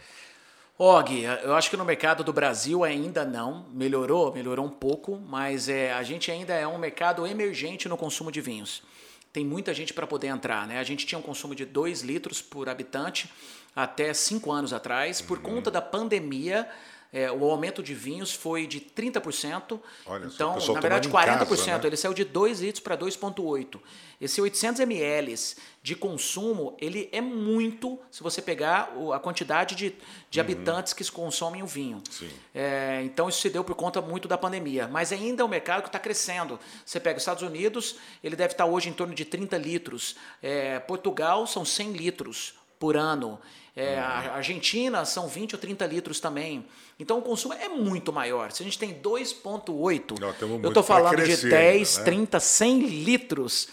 [0.77, 3.65] Og, eu acho que no mercado do Brasil ainda não.
[3.73, 8.33] Melhorou, melhorou um pouco, mas é, a gente ainda é um mercado emergente no consumo
[8.33, 8.83] de vinhos.
[9.33, 10.81] Tem muita gente para poder entrar, né?
[10.81, 13.31] A gente tinha um consumo de 2 litros por habitante
[13.75, 15.21] até 5 anos atrás.
[15.21, 16.69] Por conta da pandemia,
[17.15, 19.79] é, o aumento de vinhos foi de 30%.
[20.05, 21.47] Olha então, na verdade, tomando em 40%.
[21.47, 21.81] casa, né?
[21.85, 23.79] Ele saiu de 2 litros para 2,8.
[24.21, 25.37] Esse 800 ml
[25.81, 29.95] de consumo, ele é muito se você pegar a quantidade de,
[30.29, 32.03] de habitantes que consomem o vinho.
[32.21, 32.29] Uhum.
[32.53, 34.89] É, então isso se deu por conta muito da pandemia.
[34.89, 36.59] Mas ainda é um mercado que está crescendo.
[36.85, 40.17] Você pega os Estados Unidos, ele deve estar hoje em torno de 30 litros.
[40.43, 43.39] É, Portugal são 100 litros por ano.
[43.77, 46.65] É, A Argentina são 20 ou 30 litros também.
[46.99, 48.53] Então o consumo é muito maior.
[48.53, 52.05] Se a gente tem 2,8, Nós temos eu estou falando de crescer 10, ainda, né?
[52.05, 53.69] 30, 100 litros.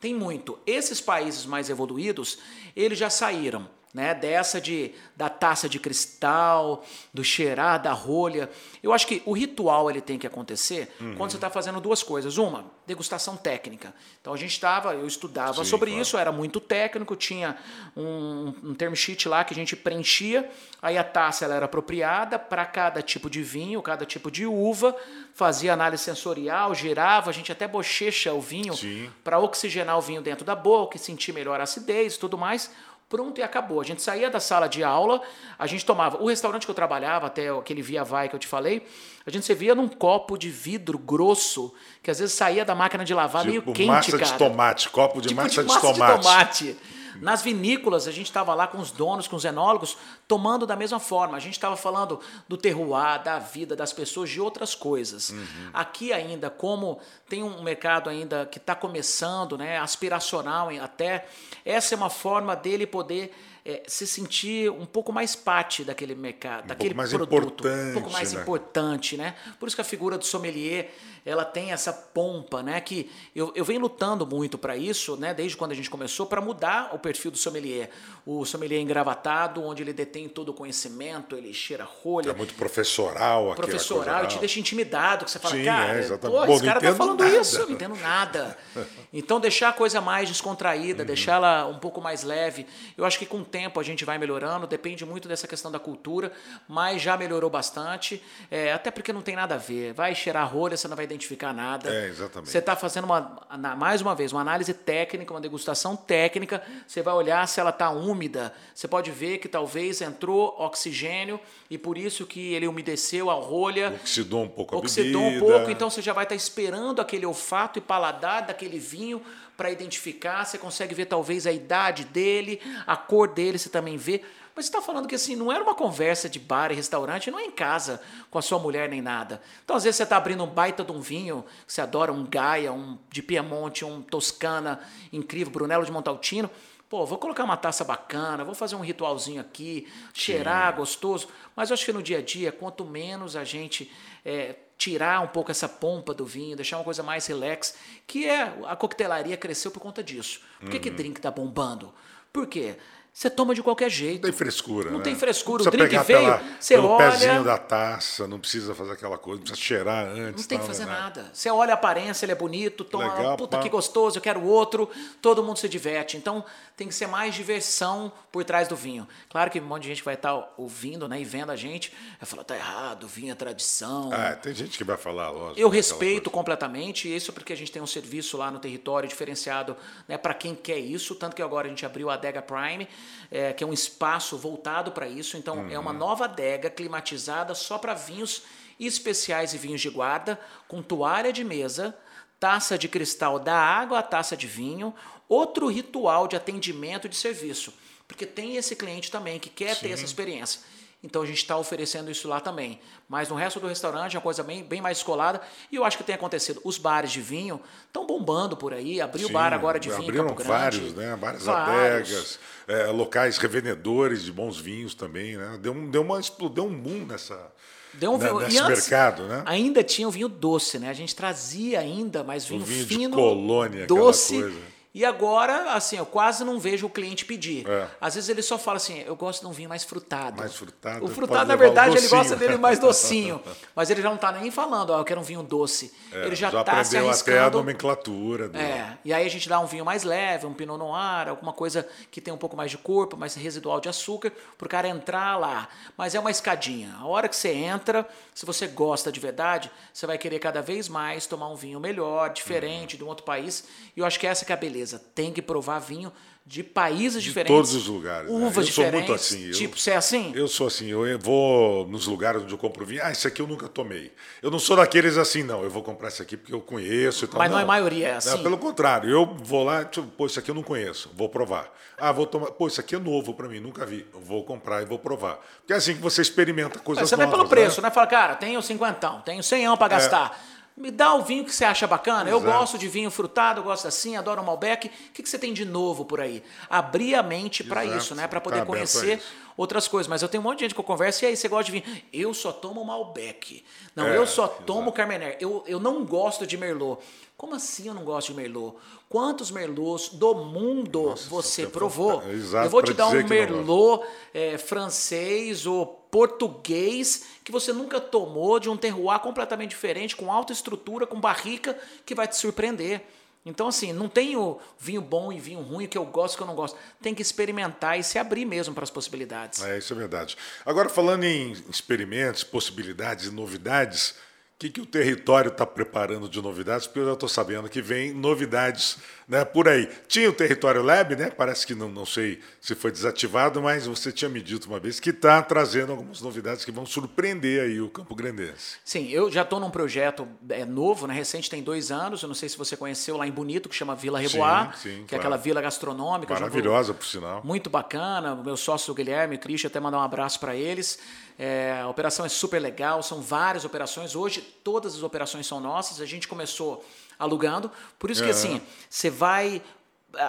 [0.00, 0.58] Tem muito.
[0.66, 2.38] Esses países mais evoluídos,
[2.74, 3.68] eles já saíram.
[3.94, 8.50] Né, dessa de da taça de cristal, do cheirar da rolha.
[8.82, 11.14] Eu acho que o ritual ele tem que acontecer Uhum.
[11.14, 12.36] quando você está fazendo duas coisas.
[12.36, 13.94] Uma, degustação técnica.
[14.20, 16.02] Então a gente estava, eu estudava Sim, sobre claro.
[16.02, 17.56] isso, era muito técnico, tinha
[17.96, 20.50] um, um term sheet lá que a gente preenchia,
[20.82, 24.94] aí a taça ela era apropriada para cada tipo de vinho, cada tipo de uva,
[25.34, 28.74] fazia análise sensorial, girava, a gente até bochecha o vinho
[29.22, 32.70] para oxigenar o vinho dentro da boca e sentir melhor a acidez e tudo mais.
[33.14, 33.80] Pronto, e acabou.
[33.80, 35.22] A gente saía da sala de aula,
[35.56, 36.20] a gente tomava.
[36.20, 38.84] O restaurante que eu trabalhava, até aquele Via Vai que eu te falei,
[39.24, 43.14] a gente servia num copo de vidro grosso, que às vezes saía da máquina de
[43.14, 44.32] lavar Tipo meio quente, massa cara.
[44.32, 46.22] de tomate, copo de Tipo massa, de massa de tomate.
[46.24, 46.76] tomate.
[47.20, 49.96] Nas vinícolas, a gente estava lá com os donos, com os enólogos,
[50.26, 51.36] tomando da mesma forma.
[51.36, 55.30] A gente estava falando do terroir, da vida, das pessoas, de outras coisas.
[55.30, 55.70] Uhum.
[55.72, 56.98] Aqui ainda, como
[57.28, 61.26] tem um mercado ainda que está começando, né, aspiracional até,
[61.64, 63.34] essa é uma forma dele poder
[63.66, 68.10] eh, se sentir um pouco mais parte daquele mercado, daquele pouco mais produto, um pouco
[68.10, 68.42] mais né?
[68.42, 69.34] importante, né?
[69.58, 70.94] Por isso que a figura do sommelier,
[71.24, 72.80] ela tem essa pompa, né?
[72.80, 75.32] Que eu, eu venho lutando muito para isso, né?
[75.32, 77.90] Desde quando a gente começou, para mudar o perfil do sommelier.
[78.26, 83.52] O sommelier engravatado, onde ele detém todo o conhecimento, ele cheira rolha, É muito professoral
[83.52, 83.60] aqui.
[83.62, 86.46] professoral, e te deixa intimidado, que você fala, Sim, cara, é, exatamente.
[86.46, 87.36] pô, esse cara tá falando nada.
[87.38, 88.56] isso, eu não entendo nada.
[89.16, 91.06] Então, deixar a coisa mais descontraída, Uhum.
[91.06, 92.66] deixar ela um pouco mais leve.
[92.98, 95.78] Eu acho que com o tempo a gente vai melhorando, depende muito dessa questão da
[95.78, 96.32] cultura,
[96.68, 98.20] mas já melhorou bastante,
[98.50, 99.92] é, até porque não tem nada a ver.
[99.92, 101.92] Vai cheirar rolha, você não vai identificar nada.
[101.92, 102.50] É, exatamente.
[102.50, 103.40] Você está fazendo, uma,
[103.76, 107.90] mais uma vez, uma análise técnica, uma degustação técnica, você vai olhar se ela está
[107.90, 111.40] úmida, você pode ver que talvez entrou oxigênio
[111.70, 115.46] e por isso que ele umedeceu a rolha, Oxidou um pouco a oxidou um bebida.
[115.46, 119.22] pouco, então você já vai estar esperando aquele olfato e paladar daquele vinho
[119.56, 120.44] para identificar.
[120.44, 124.20] Você consegue ver talvez a idade dele, a cor dele, você também vê.
[124.54, 127.38] Mas você está falando que assim, não era uma conversa de bar e restaurante, não
[127.38, 128.00] é em casa
[128.30, 129.42] com a sua mulher nem nada.
[129.64, 132.24] Então, às vezes, você está abrindo um baita de um vinho, que você adora, um
[132.24, 134.80] Gaia, um de Piemonte, um Toscana
[135.12, 136.48] incrível, Brunello de Montaltino.
[136.88, 141.26] Pô, vou colocar uma taça bacana, vou fazer um ritualzinho aqui, cheirar gostoso.
[141.56, 143.90] Mas eu acho que no dia a dia, quanto menos a gente
[144.24, 147.74] é, tirar um pouco essa pompa do vinho, deixar uma coisa mais relax,
[148.06, 150.40] que é a coquetelaria cresceu por conta disso.
[150.60, 150.94] Por que, que Uhum.
[150.96, 151.92] drink tá bombando?
[152.32, 152.76] Por quê?
[153.16, 154.14] Você toma de qualquer jeito.
[154.26, 155.04] Não tem frescura, Não né?
[155.04, 155.62] tem frescura.
[155.62, 159.16] Não O drink veio, pela- você pelo olha- pezinho da taça, não precisa fazer aquela
[159.16, 160.42] coisa, não precisa cheirar antes.
[160.42, 160.90] Não tem que tal, fazer né?
[160.92, 161.30] nada.
[161.32, 163.62] Você olha a aparência, ele é bonito, toma, Legal, puta pá.
[163.62, 164.90] que gostoso, eu quero outro,
[165.22, 166.16] todo mundo se diverte.
[166.16, 166.44] Então
[166.76, 169.06] tem que ser mais diversão por trás do vinho.
[169.30, 172.26] Claro que um monte de gente vai estar ouvindo né, e vendo a gente, vai
[172.28, 174.10] falar, tá errado, vinho é tradição.
[174.12, 175.60] Ah, tem gente que vai falar, lógico.
[175.60, 179.76] Eu respeito completamente, isso porque a gente tem um serviço lá no território diferenciado
[180.08, 182.88] né, para quem quer isso, tanto que agora a gente abriu a Adega Prime,
[183.30, 185.98] é, que é um espaço voltado para isso, então é uma Uhum.
[185.98, 188.42] nova adega climatizada só para vinhos
[188.78, 190.38] especiais e vinhos de guarda,
[190.68, 191.96] com toalha de mesa,
[192.40, 194.94] taça de cristal da água à taça de vinho,
[195.28, 197.72] outro ritual de atendimento e de serviço,
[198.06, 200.60] porque tem esse cliente também que quer ter essa experiência.
[201.04, 202.80] Então a gente está oferecendo isso lá também.
[203.06, 205.38] Mas no resto do restaurante é uma coisa bem, bem mais descolada.
[205.70, 206.62] E eu acho que tem acontecido.
[206.64, 209.02] Os bares de vinho estão bombando por aí.
[209.02, 211.14] Abriu Sim, bar agora de vinho Abriram vários, né?
[211.20, 212.10] Várias Vários.
[212.10, 215.58] adegas, é, locais revendedores de bons vinhos também, né?
[215.60, 216.18] Deu, um- deu, uma,
[216.52, 217.52] deu um boom nessa,
[217.92, 218.40] Deu um né, vinho.
[218.40, 219.42] nesse antes, mercado, né?
[219.44, 220.88] Ainda tinha o vinho doce, né?
[220.88, 224.52] A gente trazia ainda mais vinho, vinho de fino, colônia, aquela doce.
[224.94, 227.68] E agora, assim, eu quase não vejo o cliente pedir.
[227.68, 227.88] É.
[228.00, 230.36] Às vezes ele só fala assim, eu gosto de um vinho mais frutado.
[230.36, 233.42] Mais frutado, O frutado, na verdade, ele gosta dele mais docinho.
[233.74, 235.92] Mas ele já não está nem falando, ó, eu quero um vinho doce.
[236.12, 237.58] É, ele já está se aprendeu até a arriscando.
[237.58, 238.48] nomenclatura.
[238.48, 238.56] Do...
[238.56, 241.84] É, e aí a gente dá um vinho mais leve, um pinot noir, alguma coisa
[242.12, 245.36] que tem um pouco mais de corpo, mais residual de açúcar, para o cara entrar
[245.36, 245.68] lá.
[245.98, 246.94] Mas é uma escadinha.
[247.00, 250.88] A hora que você entra, se você gosta de verdade, você vai querer cada vez
[250.88, 253.64] mais tomar um vinho melhor, diferente, de um outro país.
[253.96, 254.83] E eu acho que essa que é a beleza.
[255.14, 256.12] Tem que provar vinho
[256.46, 257.56] de países De diferentes.
[257.56, 258.30] todos os lugares.
[258.30, 258.36] né?
[258.36, 258.92] Uvas eu sou diferentes.
[259.08, 259.46] muito assim.
[259.46, 260.30] eu- Tipo, você é assim?
[260.34, 263.00] Eu sou assim, eu vou nos lugares onde eu compro vinho.
[263.02, 264.12] Ah, esse aqui eu nunca tomei.
[264.42, 265.62] Eu não sou daqueles assim, não.
[265.64, 267.38] Eu vou comprar esse aqui porque eu conheço e tal.
[267.38, 268.28] Mas não é a maioria, é assim?
[268.28, 271.72] Não, pelo contrário, eu vou lá, tipo, pô, isso aqui eu não conheço, vou provar.
[271.96, 272.50] Ah, vou tomar.
[272.50, 274.04] Pô, isso aqui é novo para mim, nunca vi.
[274.12, 275.38] Eu vou comprar e vou provar.
[275.60, 277.38] Porque é assim que você experimenta coisas Você vai novas.
[277.40, 277.88] pelo preço, né?
[277.88, 277.94] né?
[277.94, 280.38] Fala, cara, tenho cinquentão, tenhocenhão para gastar.
[280.76, 282.28] Me dá o vinho que você acha bacana.
[282.28, 282.58] Eu Exato.
[282.58, 284.88] gosto de vinho frutado, eu gosto assim, adoro o Malbec.
[284.88, 286.42] O que, que você tem de novo por aí?
[286.68, 287.98] Abrir a mente para Exato.
[288.00, 288.26] isso, né?
[288.26, 289.22] Para Tá poder a conhecer
[289.56, 290.08] outras coisas.
[290.08, 291.80] Mas eu tenho um monte de gente que eu converso, e aí, você gosta de
[291.80, 292.00] vinho?
[292.12, 293.64] Eu só tomo Malbec.
[293.94, 294.92] Não, É, eu só tomo exato.
[294.96, 295.36] Carmener.
[295.40, 297.00] Eu, eu não gosto de Merlot.
[297.36, 298.76] Como assim eu não gosto de Merlot?
[299.08, 302.20] Quantos Merlots do mundo Nossa, você é provou?
[302.30, 303.22] exato, eu vou te dar um.
[303.24, 310.30] Merlot é, francês ou português que você nunca tomou, de um terroir completamente diferente, com
[310.30, 313.02] alta estrutura, com barrica, que vai te surpreender.
[313.44, 316.46] Então, assim, não tem o vinho bom e vinho ruim, que eu gosto que eu
[316.46, 316.78] não gosto.
[317.02, 319.60] Tem que experimentar e se abrir mesmo para as possibilidades.
[319.64, 320.36] É, isso é verdade.
[320.64, 324.14] Agora, falando em experimentos, possibilidades e novidades,
[324.54, 326.86] o que, que o território está preparando de novidades?
[326.86, 329.88] Porque eu já estou sabendo que vem novidades né, por aí.
[330.06, 331.28] Tinha o Território Lab, né?
[331.28, 335.00] Parece que não, não sei se foi desativado, mas você tinha me dito uma vez
[335.00, 338.76] que está trazendo algumas novidades que vão surpreender aí o Campo Grandense.
[338.84, 341.14] Sim, eu já estou num projeto é, novo, né?
[341.14, 342.22] recente, tem dois anos.
[342.22, 344.96] Eu não sei se você conheceu lá em Bonito, que chama Vila Reboar, Sim, sim,
[344.98, 345.22] que é claro.
[345.22, 346.32] aquela vila gastronômica.
[346.32, 347.40] Maravilhosa, por sinal.
[347.42, 348.34] Muito bacana.
[348.34, 351.00] O meu sócio Guilherme e Christian até mandar um abraço para eles.
[351.38, 354.14] É, a operação é super legal, são várias operações.
[354.14, 356.00] Hoje todas as operações são nossas.
[356.00, 356.84] A gente começou
[357.18, 358.32] alugando, por isso que É.
[358.32, 359.62] assim você vai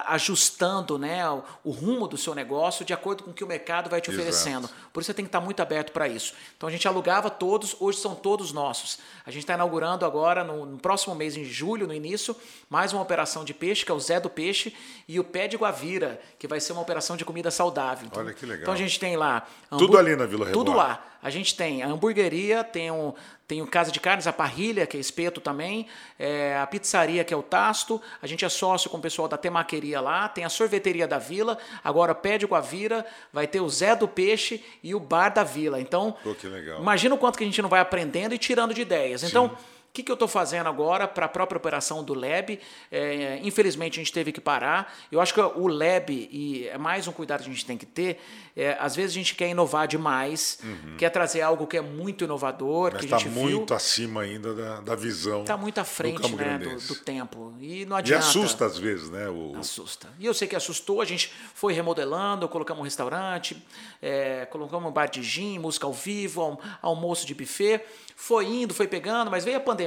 [0.06, 3.90] ajustando né, o, o rumo do seu negócio de acordo com o que o mercado
[3.90, 4.22] vai te Exato.
[4.22, 4.70] oferecendo.
[4.92, 6.34] Por isso você tem que estar muito aberto para isso.
[6.58, 9.00] Então a gente alugava todos, hoje são todos nossos.
[9.26, 12.36] A gente está inaugurando agora, no, no próximo mês, em julho, no início,
[12.70, 14.76] mais uma operação de peixe, que é o Zé do Peixe,
[15.08, 18.08] e o Pé de Guavira, que vai ser uma operação de comida saudável.
[18.08, 18.62] Então, Olha que legal.
[18.62, 19.48] Então a gente tem lá.
[19.70, 20.88] Tudo ali na Vila Tudo Reboar.
[20.88, 21.06] lá.
[21.26, 23.16] A gente tem a hamburgueria, tem o,
[23.48, 25.88] tem o Casa de Carnes, a Parrilha, que é espeto também,
[26.20, 29.36] é, a pizzaria, que é o Tasto, a gente é sócio com o pessoal da
[29.36, 33.04] Temaqueria lá, tem a sorveteria da Vila, agora Pé de Guavira,
[33.34, 35.82] vai ter o Zé do Peixe e o Bar da Vila.
[35.82, 36.80] Então, Pô, que legal.
[36.80, 39.24] imagina o quanto que a gente não vai aprendendo e tirando de ideias.
[39.24, 42.60] Então, o que, que eu estou fazendo agora para a própria operação do Lab?
[42.92, 44.94] É, infelizmente, a gente teve que parar.
[45.12, 47.86] Eu acho que o Lab, e é mais um cuidado que a gente tem que
[47.86, 48.20] ter,
[48.56, 50.60] é, às vezes a gente quer inovar demais,
[50.98, 52.90] quer trazer algo que é muito inovador, Uhum.
[52.94, 53.44] Mas que está a gente viu.
[53.44, 55.42] muito acima ainda da, da visão.
[55.42, 57.54] Está muito à do frente Campo né, do, do tempo.
[57.60, 58.26] E não E adianta.
[58.26, 59.30] assusta às vezes, né?
[59.30, 60.10] O, Assusta.
[60.20, 63.62] E eu sei que assustou, a gente foi remodelando, colocamos um restaurante,
[64.02, 67.82] é, colocamos um bar de gin, música ao vivo, alm- almoço de buffet.
[68.16, 69.85] Foi indo, foi pegando, mas veio a pandemia.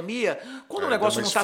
[0.67, 1.41] Quando É, o negócio não tá,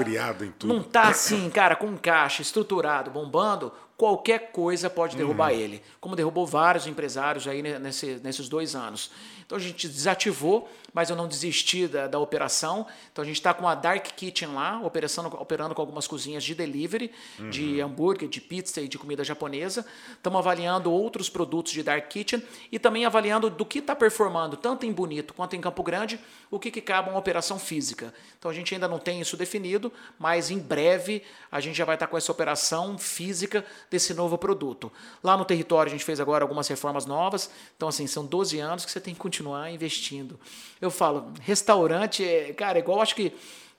[0.57, 0.73] tudo.
[0.73, 5.59] não tá assim, cara, com caixa, estruturado, bombando, qualquer coisa pode derrubar Uhum.
[5.59, 5.81] ele.
[6.01, 9.11] Como derrubou vários empresários aí ne- nesse- nesses dois anos.
[9.45, 12.87] Então a gente desativou, mas eu não desisti da, da operação.
[13.11, 16.55] Então a gente está com a Dark Kitchen lá, operando, operando com algumas cozinhas de
[16.55, 17.11] delivery,
[17.51, 17.87] de Uhum.
[17.87, 19.85] hambúrguer, de pizza e de comida japonesa.
[20.13, 22.41] Estamos avaliando outros produtos de Dark Kitchen
[22.71, 26.17] e também avaliando do que está performando, tanto em Bonito quanto em Campo Grande,
[26.49, 28.13] o que, que cabe uma operação física.
[28.39, 31.21] Então a gente ainda não tem isso definido, mas em breve
[31.51, 34.89] a gente já vai estar com essa operação física desse novo produto.
[35.21, 38.85] Lá no território a gente fez agora algumas reformas novas, então assim, são 12 anos
[38.85, 40.39] que você tem que continuar investindo.
[40.79, 43.33] Eu falo, restaurante, é, cara, igual acho que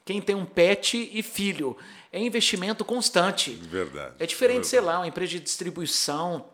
[0.05, 1.77] quem tem um pet e filho,
[2.13, 3.51] é investimento constante.
[3.51, 4.15] Verdade.
[4.19, 6.47] É diferente, É sei lá, uma empresa de distribuição,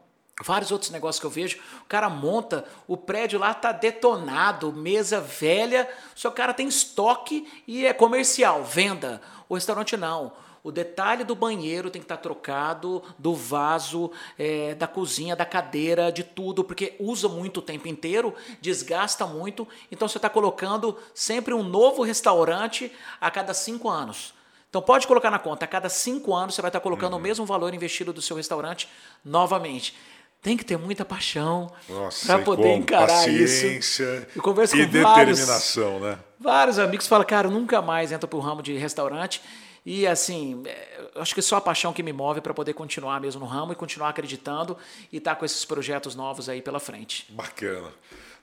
[0.42, 1.58] vários outros negócios que eu vejo.
[1.82, 7.46] O cara monta, o prédio lá tá detonado, mesa velha, só o cara tem estoque
[7.66, 9.20] e é comercial, venda.
[9.48, 10.32] O restaurante não.
[10.64, 16.12] O detalhe do banheiro tem que estar trocado, do vaso, é, da cozinha, da cadeira,
[16.12, 19.66] de tudo, porque usa muito o tempo inteiro, desgasta muito.
[19.90, 24.34] Então você está colocando sempre um novo restaurante a cada cinco anos.
[24.70, 27.44] Então pode colocar na conta, a cada cinco anos você vai estar colocando o mesmo
[27.44, 28.88] valor investido do seu restaurante
[29.24, 29.94] novamente.
[30.40, 31.70] Tem que ter muita paixão
[32.26, 32.74] para poder como?
[32.74, 34.02] encarar Paciência isso.
[34.34, 36.18] Eu converso e com vários, determinação, né?
[36.38, 39.42] vários amigos falam, cara, nunca mais entro pro ramo de restaurante.
[39.84, 43.40] E assim, é, acho que só a paixão que me move para poder continuar mesmo
[43.40, 44.76] no ramo e continuar acreditando
[45.12, 47.26] e estar com esses projetos novos aí pela frente.
[47.30, 47.90] Bacana.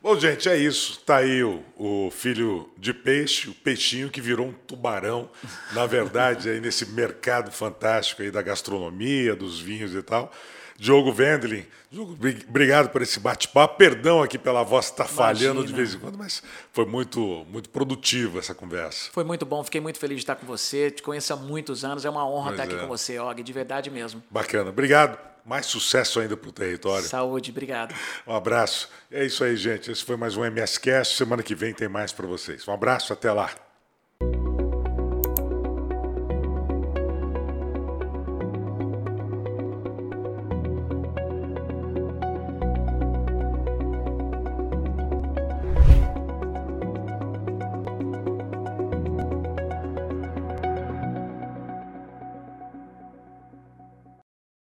[0.02, 1.02] Bom, gente, é isso.
[1.02, 5.30] Tá aí o, o filho de peixe, o peixinho que virou um tubarão,
[5.74, 10.32] na verdade, aí nesse mercado fantástico aí da gastronomia, dos vinhos e tal.
[10.80, 11.66] Diogo Vendelin.
[11.92, 12.18] Diogo,
[12.48, 13.78] obrigado por esse bate-papo.
[13.78, 17.70] Perdão aqui pela voz estar tá falhando de vez em quando, mas foi muito, muito
[17.70, 19.10] produtiva essa conversa.
[19.12, 20.90] Foi muito bom, fiquei muito feliz de estar com você.
[20.90, 22.78] Te conheço há muitos anos, é uma honra estar aqui é.
[22.78, 24.24] com você, Og, de verdade mesmo.
[24.32, 25.18] Bacana, obrigado.
[25.46, 27.06] Mais sucesso ainda para o território.
[27.06, 27.96] Saúde, obrigado.
[28.28, 28.90] Um abraço.
[29.12, 29.92] É isso aí, gente.
[29.92, 31.18] Esse foi mais um MS Cast.
[31.18, 32.68] Semana que vem tem mais para vocês.
[32.68, 33.50] Um abraço, até lá.